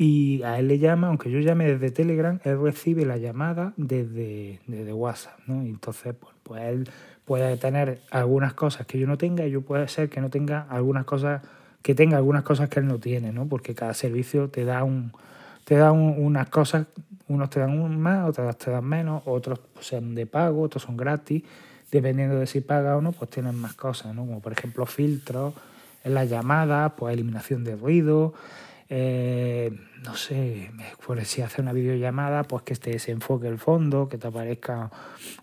y 0.00 0.44
a 0.44 0.60
él 0.60 0.68
le 0.68 0.78
llama, 0.78 1.08
aunque 1.08 1.28
yo 1.28 1.40
llame 1.40 1.66
desde 1.66 1.90
Telegram, 1.90 2.38
él 2.44 2.60
recibe 2.60 3.04
la 3.04 3.16
llamada 3.16 3.72
desde, 3.76 4.60
desde 4.68 4.92
WhatsApp, 4.92 5.40
¿no? 5.48 5.62
Entonces, 5.62 6.14
pues, 6.14 6.34
pues 6.44 6.62
él 6.62 6.88
puede 7.24 7.56
tener 7.56 7.98
algunas 8.12 8.54
cosas 8.54 8.86
que 8.86 8.96
yo 8.98 9.08
no 9.08 9.18
tenga 9.18 9.44
y 9.44 9.50
yo 9.50 9.62
puede 9.62 9.88
ser 9.88 10.08
que 10.08 10.20
no 10.20 10.30
tenga 10.30 10.68
algunas 10.70 11.04
cosas 11.04 11.42
que 11.82 11.94
tenga 11.94 12.16
algunas 12.16 12.42
cosas 12.42 12.68
que 12.68 12.80
él 12.80 12.86
no 12.86 12.98
tiene, 12.98 13.32
¿no? 13.32 13.46
Porque 13.46 13.74
cada 13.74 13.94
servicio 13.94 14.48
te 14.48 14.64
da 14.64 14.84
un 14.84 15.12
te 15.64 15.76
da 15.76 15.92
unas 15.92 16.48
cosas, 16.48 16.86
unos 17.28 17.50
te 17.50 17.60
dan 17.60 18.00
más, 18.00 18.26
otros 18.26 18.56
te 18.56 18.70
dan 18.70 18.84
menos, 18.86 19.22
otros 19.26 19.60
son 19.80 20.14
de 20.14 20.24
pago, 20.24 20.62
otros 20.62 20.82
son 20.82 20.96
gratis. 20.96 21.42
Dependiendo 21.92 22.38
de 22.38 22.46
si 22.46 22.62
paga 22.62 22.96
o 22.96 23.02
no, 23.02 23.12
pues 23.12 23.30
tienen 23.30 23.54
más 23.54 23.74
cosas, 23.74 24.14
¿no? 24.14 24.22
Como 24.22 24.40
por 24.40 24.52
ejemplo 24.52 24.86
filtros 24.86 25.52
en 26.04 26.14
las 26.14 26.30
llamadas, 26.30 26.92
pues 26.96 27.12
eliminación 27.12 27.64
de 27.64 27.76
ruido, 27.76 28.32
eh, 28.90 29.70
no 30.02 30.14
sé, 30.16 30.70
por 31.04 31.22
si 31.24 31.42
hace 31.42 31.60
una 31.60 31.74
videollamada, 31.74 32.44
pues 32.44 32.62
que 32.62 32.74
te 32.74 32.90
desenfoque 32.92 33.46
el 33.46 33.58
fondo, 33.58 34.08
que 34.08 34.16
te 34.16 34.28
aparezca 34.28 34.90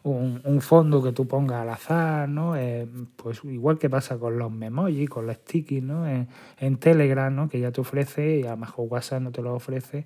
un, 0.03 0.61
fondo 0.61 1.03
que 1.03 1.11
tú 1.11 1.27
pongas 1.27 1.61
al 1.61 1.69
azar, 1.69 2.27
¿no? 2.27 2.55
Eh, 2.55 2.87
pues 3.15 3.43
igual 3.43 3.77
que 3.77 3.89
pasa 3.89 4.17
con 4.17 4.39
los 4.39 4.51
memojis, 4.51 5.09
con 5.09 5.27
los 5.27 5.35
sticky, 5.35 5.81
¿no? 5.81 6.07
En, 6.07 6.77
Telegram, 6.77 7.35
¿no? 7.35 7.47
Que 7.47 7.59
ya 7.59 7.71
te 7.71 7.81
ofrece, 7.81 8.39
y 8.39 8.43
a 8.43 8.51
lo 8.51 8.57
mejor 8.57 8.87
WhatsApp 8.89 9.21
no 9.21 9.31
te 9.31 9.43
lo 9.43 9.53
ofrece, 9.53 10.05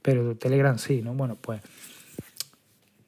pero 0.00 0.36
Telegram 0.36 0.76
sí, 0.78 1.02
¿no? 1.02 1.14
Bueno, 1.14 1.36
pues 1.40 1.60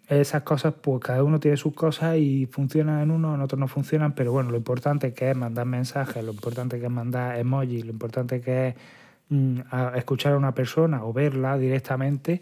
esas 0.07 0.43
cosas, 0.43 0.75
pues 0.81 1.01
cada 1.03 1.25
uno 1.25 1.41
tiene 1.41 1.57
sus 1.57 1.75
cosas 1.75 2.17
y 2.19 2.47
funcionan 2.47 3.01
en 3.03 3.11
uno, 3.11 3.35
en 3.35 3.41
otros 3.41 3.59
no 3.59 3.67
funcionan, 3.67 4.15
pero 4.15 4.31
bueno, 4.31 4.51
lo 4.51 4.59
importante 4.59 5.15
que 5.15 5.31
es 5.31 5.37
mandar 5.37 5.67
mensajes, 5.67 6.23
lo 6.23 6.33
importante 6.33 6.79
que 6.79 6.87
es 6.87 6.93
mandar 6.93 7.39
emojis, 7.39 7.85
lo 7.85 7.91
importante 7.91 8.41
que 8.41 8.69
es 8.69 8.75
a 9.71 9.93
escuchar 9.97 10.35
a 10.35 10.37
una 10.37 10.55
persona 10.55 11.05
o 11.05 11.13
verla 11.13 11.57
directamente, 11.59 12.41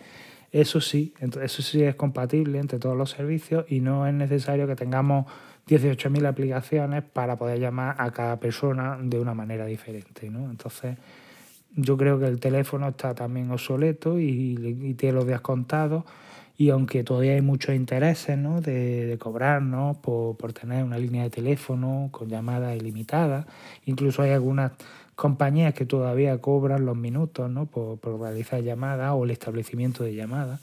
eso 0.53 0.83
sí, 0.83 1.15
eso 1.21 1.63
sí 1.63 1.83
es 1.83 1.95
compatible 1.95 2.59
entre 2.59 2.79
todos 2.79 2.97
los 2.97 3.11
servicios 3.11 3.65
y 3.69 3.81
no 3.81 4.07
es 4.07 4.13
necesario 4.13 4.67
que 4.67 4.77
tengamos 4.77 5.27
18.000 5.67 6.27
aplicaciones 6.27 7.03
para 7.03 7.37
poder 7.37 7.59
llamar 7.59 7.97
a 7.99 8.11
cada 8.11 8.39
persona 8.39 8.99
de 9.01 9.19
una 9.19 9.33
manera 9.33 9.65
diferente. 9.65 10.29
¿no? 10.29 10.51
Entonces, 10.51 10.99
yo 11.75 11.97
creo 11.97 12.19
que 12.19 12.27
el 12.27 12.39
teléfono 12.39 12.89
está 12.89 13.15
también 13.15 13.51
obsoleto 13.51 14.21
y, 14.21 14.95
tiene 14.99 15.15
los 15.15 15.27
días 15.27 15.41
contados. 15.41 16.05
Y 16.59 16.69
aunque 16.69 17.03
todavía 17.03 17.33
hay 17.33 17.41
muchos 17.41 17.75
intereses 17.75 18.37
¿no? 18.37 18.61
de, 18.61 19.07
de 19.07 19.19
cobrarnos 19.19 19.97
por, 19.97 20.37
por 20.37 20.53
tener 20.53 20.85
una 20.85 20.99
línea 20.99 21.23
de 21.23 21.31
teléfono 21.31 22.09
con 22.13 22.29
llamadas 22.29 22.77
ilimitadas, 22.77 23.47
incluso 23.87 24.21
hay 24.21 24.33
algunas 24.33 24.73
compañías 25.15 25.75
que 25.75 25.87
todavía 25.87 26.39
cobran 26.39 26.87
los 26.87 26.97
minutos 26.97 27.51
¿no? 27.51 27.67
por, 27.67 27.99
realizar 28.21 28.63
llamadas 28.63 29.13
o 29.15 29.25
el 29.25 29.31
establecimiento 29.31 30.05
de 30.05 30.15
llamadas. 30.15 30.61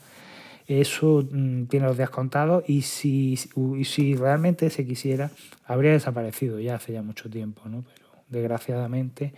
Eso 0.66 1.26
mm, 1.30 1.64
tiene 1.64 1.86
los 1.86 1.96
días 1.96 2.10
contados 2.10 2.64
y 2.66 2.82
si, 2.82 3.36
si 3.36 4.14
realmente 4.14 4.70
se 4.70 4.86
quisiera, 4.86 5.30
habría 5.66 5.92
desaparecido 5.92 6.60
ya 6.60 6.76
hace 6.76 6.92
ya 6.92 7.02
mucho 7.02 7.28
tiempo, 7.28 7.62
¿no? 7.68 7.82
pero 7.82 8.22
desgraciadamente, 8.28 9.32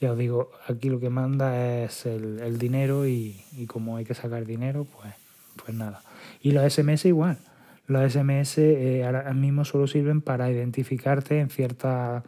ya 0.00 0.12
os 0.12 0.18
digo, 0.18 0.50
aquí 0.66 0.88
lo 0.88 0.98
que 0.98 1.10
manda 1.10 1.84
es 1.84 2.06
el, 2.06 2.58
dinero 2.58 3.06
y, 3.06 3.36
como 3.68 3.96
hay 3.96 4.04
que 4.04 4.14
sacar 4.14 4.46
dinero, 4.46 4.86
pues, 4.96 5.14
pues 5.62 5.76
nada. 5.76 6.02
Y 6.40 6.52
los 6.52 6.72
SMS 6.72 7.04
igual. 7.04 7.38
Los 7.86 8.12
SMS 8.12 8.58
eh, 8.58 9.04
ahora 9.04 9.32
mismo 9.34 9.64
solo 9.64 9.86
sirven 9.86 10.20
para 10.20 10.50
identificarte 10.50 11.38
en 11.38 11.50
ciertas 11.50 12.22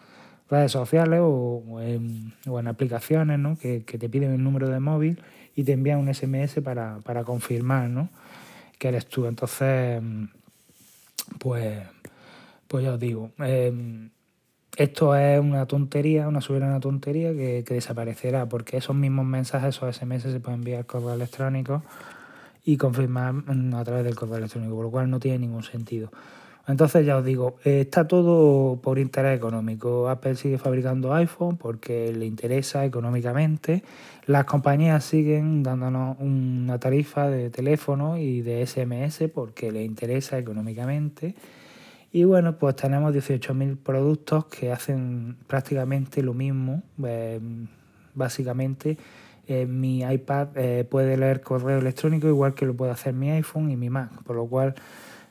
redes 0.50 0.72
sociales 0.72 1.20
o, 1.22 1.80
en, 1.80 2.32
aplicaciones 2.66 3.38
¿no? 3.38 3.56
que, 3.56 3.80
te 3.80 4.08
piden 4.08 4.32
el 4.32 4.42
número 4.42 4.68
de 4.68 4.80
móvil 4.80 5.22
y 5.54 5.64
te 5.64 5.72
envían 5.72 5.98
un 5.98 6.12
SMS 6.12 6.60
para, 6.62 6.98
para 7.04 7.24
confirmar 7.24 7.88
¿no? 7.88 8.08
que 8.78 8.88
eres 8.88 9.06
tú. 9.06 9.26
Entonces, 9.26 10.02
pues, 11.38 11.78
pues 12.68 12.84
ya 12.84 12.94
os 12.94 13.00
digo, 13.00 13.30
em, 13.38 14.10
esto 14.76 15.14
es 15.14 15.40
una 15.40 15.66
tontería, 15.66 16.28
una 16.28 16.40
soberana 16.40 16.80
tontería 16.80 17.32
que, 17.32 17.64
que, 17.66 17.74
desaparecerá 17.74 18.46
porque 18.46 18.76
esos 18.76 18.96
mismos 18.96 19.24
mensajes, 19.24 19.76
esos 19.76 19.96
SMS 19.96 20.22
se 20.22 20.40
pueden 20.40 20.60
enviar 20.60 20.84
correo 20.84 21.14
electrónico 21.14 21.82
y 22.64 22.76
confirmar 22.76 23.34
a 23.74 23.84
través 23.84 24.04
del 24.04 24.16
correo 24.16 24.38
electrónico, 24.38 24.74
por 24.74 24.84
lo 24.84 24.90
cual 24.90 25.10
no 25.10 25.20
tiene 25.20 25.38
ningún 25.38 25.62
sentido. 25.62 26.10
Entonces 26.66 27.04
ya 27.04 27.18
os 27.18 27.24
digo, 27.24 27.56
eh, 27.64 27.82
está 27.82 28.08
todo 28.08 28.80
por 28.80 28.98
interés 28.98 29.36
económico. 29.36 30.08
Apple 30.08 30.34
sigue 30.34 30.56
fabricando 30.56 31.12
iPhone 31.12 31.58
porque 31.58 32.12
le 32.12 32.24
interesa 32.24 32.84
económicamente. 32.86 33.82
Las 34.26 34.44
compañías 34.46 35.04
siguen 35.04 35.62
dándonos 35.62 36.16
una 36.20 36.78
tarifa 36.78 37.28
de 37.28 37.50
teléfono 37.50 38.16
y 38.16 38.40
de 38.40 38.66
SMS 38.66 39.28
porque 39.28 39.72
le 39.72 39.84
interesa 39.84 40.38
económicamente. 40.38 41.34
Y 42.12 42.24
bueno, 42.24 42.56
pues 42.56 42.76
tenemos 42.76 43.14
18.000 43.14 43.76
productos 43.76 44.46
que 44.46 44.72
hacen 44.72 45.36
prácticamente 45.46 46.22
lo 46.22 46.32
mismo. 46.32 46.82
Eh, 47.04 47.40
básicamente, 48.14 48.96
eh, 49.46 49.66
mi 49.66 50.00
iPad 50.00 50.48
puede 50.88 51.18
leer 51.18 51.42
correo 51.42 51.78
electrónico 51.78 52.26
igual 52.28 52.54
que 52.54 52.64
lo 52.64 52.72
puede 52.72 52.92
hacer 52.92 53.12
mi 53.12 53.30
iPhone 53.32 53.70
y 53.70 53.76
mi 53.76 53.90
Mac, 53.90 54.22
por 54.22 54.36
lo 54.36 54.46
cual 54.46 54.74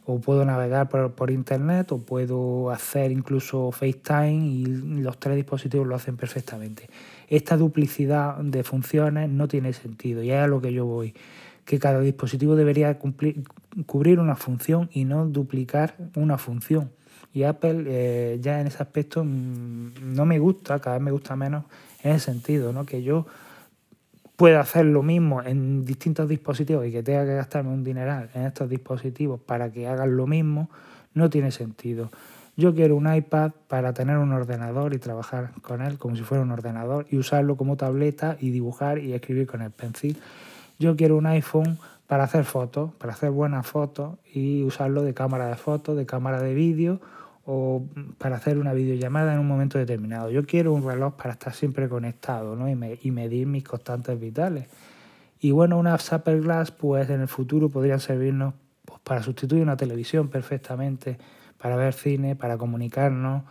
o 0.06 0.20
puedo 0.20 0.44
navegar 0.44 0.90
por, 0.90 1.32
internet 1.32 1.92
o 1.92 2.00
puedo 2.00 2.72
hacer 2.72 3.12
incluso 3.12 3.72
FaceTime 3.72 4.46
y 4.46 4.66
los 4.66 5.18
tres 5.18 5.36
dispositivos 5.36 5.88
lo 5.88 5.96
hacen 5.96 6.18
perfectamente. 6.18 6.90
Esta 7.30 7.56
duplicidad 7.58 8.38
de 8.38 8.64
funciones 8.64 9.30
no 9.30 9.48
tiene 9.48 9.74
sentido 9.74 10.22
y 10.22 10.32
es 10.32 10.38
a 10.38 10.48
lo 10.48 10.62
que 10.62 10.74
yo 10.74 10.86
voy, 10.86 11.14
que 11.66 11.80
cada 11.80 12.02
dispositivo 12.02 12.56
debería 12.56 13.00
cumplir, 13.00 13.44
cubrir 13.86 14.20
una 14.20 14.36
función 14.36 14.90
y 14.92 15.06
no 15.06 15.26
duplicar 15.26 15.96
una 16.16 16.38
función. 16.38 16.92
Y 17.34 17.44
Apple 17.44 17.86
eh, 17.88 18.40
ya 18.42 18.62
en 18.62 18.68
ese 18.68 18.84
aspecto 18.84 19.24
mm, 19.24 20.14
no 20.14 20.26
me 20.26 20.38
gusta, 20.38 20.80
cada 20.80 20.98
vez 20.98 21.04
me 21.04 21.12
gusta 21.12 21.36
menos 21.36 21.64
en 22.04 22.12
ese 22.12 22.26
sentido, 22.26 22.74
¿no? 22.74 22.86
que 22.86 23.02
yo 23.02 23.26
pueda 24.36 24.60
hacer 24.60 24.86
lo 24.86 25.04
mismo 25.04 25.42
en 25.42 25.86
distintos 25.86 26.28
dispositivos 26.28 26.86
y 26.86 26.92
que 26.92 27.04
tenga 27.04 27.26
que 27.26 27.36
gastarme 27.36 27.72
un 27.72 27.84
dineral 27.84 28.30
en 28.34 28.44
estos 28.44 28.70
dispositivos 28.70 29.40
para 29.40 29.72
que 29.72 29.88
hagan 29.88 30.18
lo 30.18 30.28
mismo, 30.28 30.70
no 31.14 31.30
tiene 31.30 31.52
sentido. 31.52 32.12
Yo 32.56 32.76
quiero 32.76 32.96
un 32.96 33.12
iPad 33.12 33.52
para 33.68 33.94
tener 33.94 34.18
un 34.18 34.32
ordenador 34.32 34.94
y 34.94 35.00
trabajar 35.00 35.52
con 35.62 35.82
él 35.82 35.98
como 35.98 36.16
si 36.16 36.22
fuera 36.22 36.44
un 36.44 36.52
ordenador 36.52 37.08
y 37.10 37.18
usarlo 37.18 37.58
como 37.58 37.78
tableta 37.78 38.38
y 38.40 38.52
dibujar 38.52 39.00
y 39.00 39.14
escribir 39.14 39.48
con 39.48 39.62
el 39.62 39.72
pencil. 39.72 40.18
Yo 40.78 40.96
quiero 40.96 41.18
un 41.18 41.26
iPhone 41.26 41.80
para 42.08 42.26
hacer 42.26 42.46
fotos, 42.46 42.92
para 42.96 43.14
hacer 43.14 43.32
buenas 43.32 43.66
fotos 43.66 44.18
y 44.32 44.64
usarlo 44.64 45.02
de 45.02 45.16
cámara 45.16 45.48
de 45.48 45.56
fotos, 45.56 45.98
de 45.98 46.06
cámara 46.06 46.42
de 46.42 46.54
vídeo 46.54 47.02
o 47.46 47.86
para 48.18 48.38
hacer 48.38 48.58
una 48.58 48.74
videollamada 48.74 49.34
en 49.34 49.40
un 49.40 49.48
momento 49.48 49.78
determinado. 49.78 50.32
Yo 50.32 50.46
quiero 50.46 50.74
un 50.74 50.86
reloj 50.86 51.16
para 51.16 51.34
estar 51.34 51.54
siempre 51.54 51.90
conectado 51.90 52.56
¿no? 52.56 52.70
y, 52.70 53.12
medir 53.12 53.48
mis 53.48 53.64
constantes 53.64 54.20
vitales. 54.20 54.68
Y 55.42 55.52
bueno, 55.52 55.78
unas 55.78 56.14
Apple 56.14 56.40
Glass 56.40 56.72
pues 56.72 57.10
en 57.10 57.22
el 57.22 57.28
futuro 57.28 57.70
podrían 57.70 58.00
servirnos 58.00 58.54
pues, 58.86 59.00
para 59.02 59.22
sustituir 59.22 59.62
una 59.62 59.76
televisión 59.76 60.30
perfectamente, 60.30 61.18
para 61.58 61.76
ver 61.76 61.94
cine, 61.94 62.38
para 62.38 62.58
comunicarnos, 62.58 63.44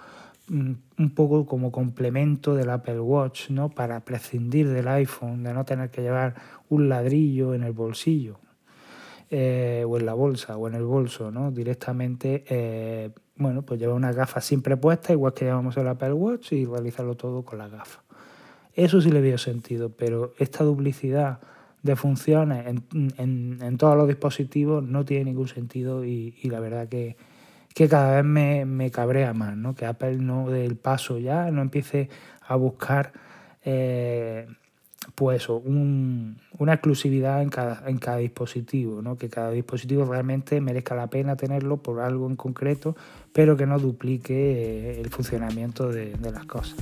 mm, 0.48 0.72
un 0.98 1.10
poco 1.14 1.44
como 1.44 1.70
complemento 1.70 2.54
del 2.54 2.70
Apple 2.70 3.00
Watch, 3.00 3.50
¿no? 3.50 3.68
para 3.68 4.00
prescindir 4.00 4.70
del 4.70 4.88
iPhone, 4.88 5.42
de 5.42 5.52
no 5.52 5.66
tener 5.66 5.90
que 5.90 6.00
llevar 6.00 6.34
un 6.70 6.88
ladrillo 6.88 7.52
en 7.52 7.64
el 7.64 7.72
bolsillo. 7.72 8.38
Eh, 9.34 9.82
o 9.88 9.96
en 9.96 10.04
la 10.04 10.12
bolsa 10.12 10.58
o 10.58 10.68
en 10.68 10.74
el 10.74 10.82
bolso, 10.82 11.30
¿no? 11.30 11.50
Directamente 11.50 12.44
eh, 12.46 13.08
bueno, 13.36 13.62
pues 13.62 13.80
llevar 13.80 13.96
una 13.96 14.12
gafa 14.12 14.40
siempre 14.40 14.76
puesta, 14.76 15.12
igual 15.12 15.34
que 15.34 15.44
llevamos 15.44 15.76
el 15.76 15.88
Apple 15.88 16.12
Watch, 16.12 16.52
y 16.52 16.64
realizarlo 16.66 17.16
todo 17.16 17.44
con 17.44 17.58
la 17.58 17.68
gafa. 17.68 18.02
Eso 18.74 19.00
sí 19.00 19.10
le 19.10 19.20
veo 19.20 19.38
sentido, 19.38 19.90
pero 19.90 20.34
esta 20.38 20.64
duplicidad 20.64 21.40
de 21.82 21.96
funciones 21.96 22.64
en, 22.94 23.76
todos 23.76 23.96
los 23.96 24.06
dispositivos 24.06 24.84
no 24.84 25.04
tiene 25.04 25.26
ningún 25.26 25.48
sentido 25.48 26.04
y, 26.04 26.34
la 26.44 26.60
verdad 26.60 26.88
que, 26.88 27.16
cada 27.88 28.22
vez 28.22 28.66
me, 28.66 28.90
cabrea 28.90 29.34
más, 29.34 29.56
¿no? 29.56 29.74
Que 29.74 29.86
Apple 29.86 30.18
no 30.18 30.48
dé 30.48 30.64
el 30.64 30.76
paso 30.76 31.18
ya, 31.18 31.50
no 31.50 31.60
empiece 31.60 32.08
a 32.46 32.54
buscar 32.56 33.12
eh, 33.64 34.46
pues 35.14 35.48
una 35.48 36.72
exclusividad 36.72 37.42
en 37.42 37.48
cada, 37.48 37.88
en 37.88 37.98
cada 37.98 38.18
dispositivo, 38.18 39.02
¿no? 39.02 39.16
que 39.16 39.28
cada 39.28 39.50
dispositivo 39.50 40.04
realmente 40.04 40.60
merezca 40.60 40.94
la 40.94 41.08
pena 41.08 41.36
tenerlo 41.36 41.78
por 41.78 42.00
algo 42.00 42.28
en 42.28 42.36
concreto, 42.36 42.96
pero 43.32 43.56
que 43.56 43.66
no 43.66 43.78
duplique 43.78 44.34
eh, 44.34 45.00
el 45.00 45.10
funcionamiento 45.10 45.88
de, 45.90 46.12
de 46.12 46.30
las 46.30 46.46
cosas. 46.46 46.76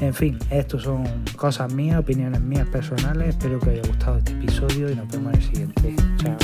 En 0.00 0.12
fin, 0.12 0.38
estos 0.50 0.82
son 0.82 1.04
cosas 1.36 1.72
mías, 1.72 1.98
opiniones 1.98 2.40
mías 2.42 2.68
personales. 2.68 3.30
Espero 3.30 3.58
que 3.58 3.70
os 3.70 3.72
haya 3.72 3.88
gustado 3.88 4.18
este 4.18 4.32
episodio 4.32 4.90
y 4.90 4.94
nos 4.94 5.08
vemos 5.08 5.32
en 5.32 5.38
el 5.38 5.44
siguiente. 5.46 5.96
Chao. 6.18 6.36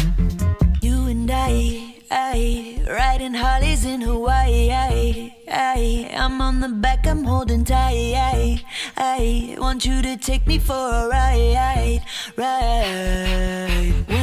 Aye, 5.54 6.10
I'm 6.16 6.40
on 6.40 6.60
the 6.60 6.68
back, 6.70 7.06
I'm 7.06 7.24
holding 7.24 7.64
tight. 7.64 8.64
Aye, 8.96 9.56
want 9.58 9.84
you 9.84 10.00
to 10.00 10.16
take 10.16 10.46
me 10.46 10.58
for 10.58 10.72
a 10.72 11.08
ride, 11.08 12.02
ride. 12.38 14.21